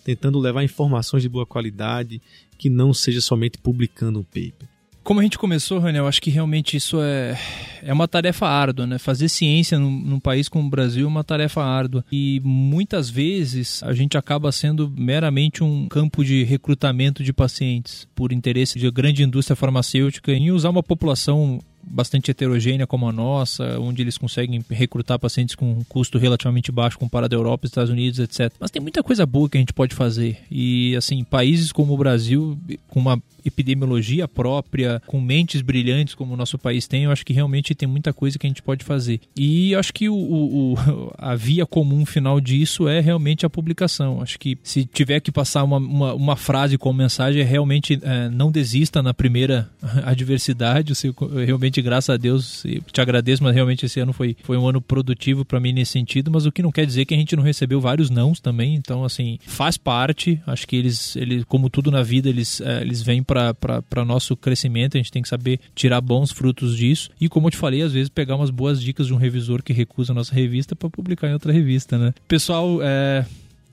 tentando 0.03 0.39
levar 0.39 0.63
informações 0.63 1.23
de 1.23 1.29
boa 1.29 1.45
qualidade, 1.45 2.21
que 2.57 2.69
não 2.69 2.93
seja 2.93 3.21
somente 3.21 3.57
publicando 3.57 4.19
um 4.19 4.23
paper. 4.23 4.67
Como 5.07 5.21
a 5.21 5.23
gente 5.23 5.37
começou, 5.37 5.79
Raniel, 5.79 6.03
eu 6.03 6.07
acho 6.09 6.21
que 6.21 6.29
realmente 6.29 6.75
isso 6.75 6.99
é, 7.01 7.39
é 7.81 7.93
uma 7.93 8.09
tarefa 8.09 8.45
árdua, 8.45 8.85
né? 8.85 8.97
Fazer 8.97 9.29
ciência 9.29 9.79
num, 9.79 9.89
num, 9.89 10.19
país 10.19 10.49
como 10.49 10.67
o 10.67 10.69
Brasil 10.69 11.05
é 11.05 11.07
uma 11.07 11.23
tarefa 11.23 11.63
árdua. 11.63 12.03
E 12.11 12.41
muitas 12.43 13.09
vezes 13.09 13.81
a 13.83 13.93
gente 13.93 14.17
acaba 14.17 14.51
sendo 14.51 14.93
meramente 14.97 15.63
um 15.63 15.87
campo 15.87 16.25
de 16.25 16.43
recrutamento 16.43 17.23
de 17.23 17.31
pacientes 17.31 18.05
por 18.13 18.33
interesse 18.33 18.77
de 18.77 18.91
grande 18.91 19.23
indústria 19.23 19.55
farmacêutica 19.55 20.33
em 20.33 20.51
usar 20.51 20.71
uma 20.71 20.83
população 20.83 21.61
bastante 21.89 22.31
heterogênea 22.31 22.85
como 22.85 23.07
a 23.07 23.11
nossa, 23.11 23.79
onde 23.79 24.01
eles 24.01 24.17
conseguem 24.17 24.63
recrutar 24.69 25.19
pacientes 25.19 25.55
com 25.55 25.71
um 25.71 25.83
custo 25.83 26.17
relativamente 26.17 26.71
baixo 26.71 26.97
comparado 26.99 27.35
à 27.35 27.37
Europa, 27.37 27.65
Estados 27.65 27.89
Unidos, 27.89 28.19
etc. 28.19 28.53
Mas 28.59 28.71
tem 28.71 28.81
muita 28.81 29.01
coisa 29.03 29.25
boa 29.25 29.49
que 29.49 29.57
a 29.57 29.59
gente 29.59 29.73
pode 29.73 29.95
fazer. 29.95 30.37
E, 30.51 30.95
assim, 30.95 31.23
países 31.23 31.71
como 31.71 31.93
o 31.93 31.97
Brasil, 31.97 32.57
com 32.89 32.99
uma 32.99 33.21
epidemiologia 33.45 34.27
própria, 34.27 35.01
com 35.07 35.21
mentes 35.21 35.61
brilhantes 35.61 36.13
como 36.13 36.33
o 36.33 36.37
nosso 36.37 36.57
país 36.57 36.87
tem, 36.87 37.03
eu 37.03 37.11
acho 37.11 37.25
que 37.25 37.33
realmente 37.33 37.73
tem 37.73 37.87
muita 37.87 38.13
coisa 38.13 38.37
que 38.37 38.45
a 38.45 38.49
gente 38.49 38.61
pode 38.61 38.83
fazer. 38.83 39.21
E 39.35 39.73
acho 39.75 39.93
que 39.93 40.09
o, 40.09 40.15
o, 40.15 40.75
a 41.17 41.35
via 41.35 41.65
comum 41.65 42.05
final 42.05 42.39
disso 42.39 42.87
é 42.87 42.99
realmente 42.99 43.45
a 43.45 43.49
publicação. 43.49 44.21
Acho 44.21 44.37
que 44.37 44.57
se 44.63 44.85
tiver 44.85 45.19
que 45.19 45.31
passar 45.31 45.63
uma, 45.63 45.77
uma, 45.77 46.13
uma 46.13 46.35
frase 46.35 46.77
como 46.77 46.97
mensagem, 46.97 47.41
é 47.41 47.45
realmente 47.45 47.99
é, 48.01 48.29
não 48.29 48.51
desista 48.51 49.01
na 49.01 49.13
primeira 49.13 49.69
adversidade. 50.03 50.93
Você, 50.93 51.13
realmente, 51.45 51.76
graças 51.81 52.09
a 52.09 52.17
Deus, 52.17 52.63
te 52.91 53.01
agradeço, 53.01 53.43
mas 53.43 53.53
realmente 53.53 53.85
esse 53.85 53.99
ano 53.99 54.13
foi, 54.13 54.35
foi 54.43 54.57
um 54.57 54.67
ano 54.67 54.81
produtivo 54.81 55.45
para 55.45 55.59
mim 55.59 55.73
nesse 55.73 55.91
sentido, 55.91 56.31
mas 56.31 56.45
o 56.45 56.51
que 56.51 56.61
não 56.61 56.71
quer 56.71 56.85
dizer 56.85 57.05
que 57.05 57.13
a 57.13 57.17
gente 57.17 57.35
não 57.35 57.43
recebeu 57.43 57.79
vários 57.79 58.09
nãos 58.09 58.39
também. 58.39 58.75
Então, 58.75 59.03
assim, 59.03 59.39
faz 59.45 59.77
parte. 59.77 60.41
Acho 60.45 60.67
que 60.67 60.75
eles, 60.75 61.15
eles 61.15 61.43
como 61.45 61.69
tudo 61.69 61.91
na 61.91 62.03
vida, 62.03 62.29
eles, 62.29 62.61
é, 62.61 62.81
eles 62.81 63.01
vêm 63.01 63.23
para 63.23 64.05
nosso 64.05 64.35
crescimento. 64.35 64.95
A 64.95 64.99
gente 64.99 65.11
tem 65.11 65.21
que 65.21 65.29
saber 65.29 65.59
tirar 65.75 66.01
bons 66.01 66.31
frutos 66.31 66.75
disso. 66.75 67.09
E 67.19 67.29
como 67.29 67.47
eu 67.47 67.51
te 67.51 67.57
falei, 67.57 67.81
às 67.81 67.93
vezes 67.93 68.09
pegar 68.09 68.35
umas 68.35 68.49
boas 68.49 68.81
dicas 68.81 69.07
de 69.07 69.13
um 69.13 69.17
revisor 69.17 69.63
que 69.63 69.73
recusa 69.73 70.13
a 70.13 70.15
nossa 70.15 70.33
revista 70.33 70.75
para 70.75 70.89
publicar 70.89 71.27
em 71.29 71.33
outra 71.33 71.51
revista, 71.51 71.97
né? 71.97 72.13
Pessoal, 72.27 72.79
é, 72.81 73.25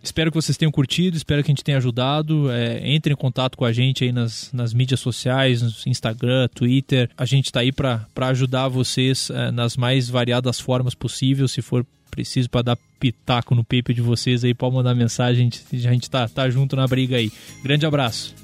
Espero 0.04 0.30
que 0.30 0.36
vocês 0.36 0.58
tenham 0.58 0.70
curtido, 0.70 1.16
espero 1.16 1.42
que 1.42 1.50
a 1.50 1.52
gente 1.54 1.64
tenha 1.64 1.78
ajudado. 1.78 2.50
É, 2.50 2.78
entre 2.92 3.14
em 3.14 3.16
contato 3.16 3.56
com 3.56 3.64
a 3.64 3.72
gente 3.72 4.04
aí 4.04 4.12
nas, 4.12 4.52
nas 4.52 4.74
mídias 4.74 5.00
sociais, 5.00 5.62
no 5.62 5.72
Instagram, 5.86 6.46
Twitter. 6.54 7.08
A 7.16 7.24
gente 7.24 7.46
está 7.46 7.60
aí 7.60 7.72
para 7.72 8.06
ajudar 8.16 8.68
vocês 8.68 9.30
é, 9.30 9.50
nas 9.50 9.78
mais 9.78 10.10
variadas 10.10 10.60
formas 10.60 10.94
possíveis. 10.94 11.52
Se 11.52 11.62
for 11.62 11.86
preciso 12.10 12.50
para 12.50 12.62
dar 12.62 12.78
pitaco 13.00 13.54
no 13.54 13.64
paper 13.64 13.94
de 13.94 14.02
vocês 14.02 14.44
aí, 14.44 14.52
pode 14.52 14.74
mandar 14.74 14.94
mensagem. 14.94 15.48
A 15.48 15.50
gente, 15.50 15.88
a 15.88 15.92
gente 15.92 16.10
tá, 16.10 16.28
tá 16.28 16.50
junto 16.50 16.76
na 16.76 16.86
briga 16.86 17.16
aí. 17.16 17.32
Grande 17.62 17.86
abraço. 17.86 18.43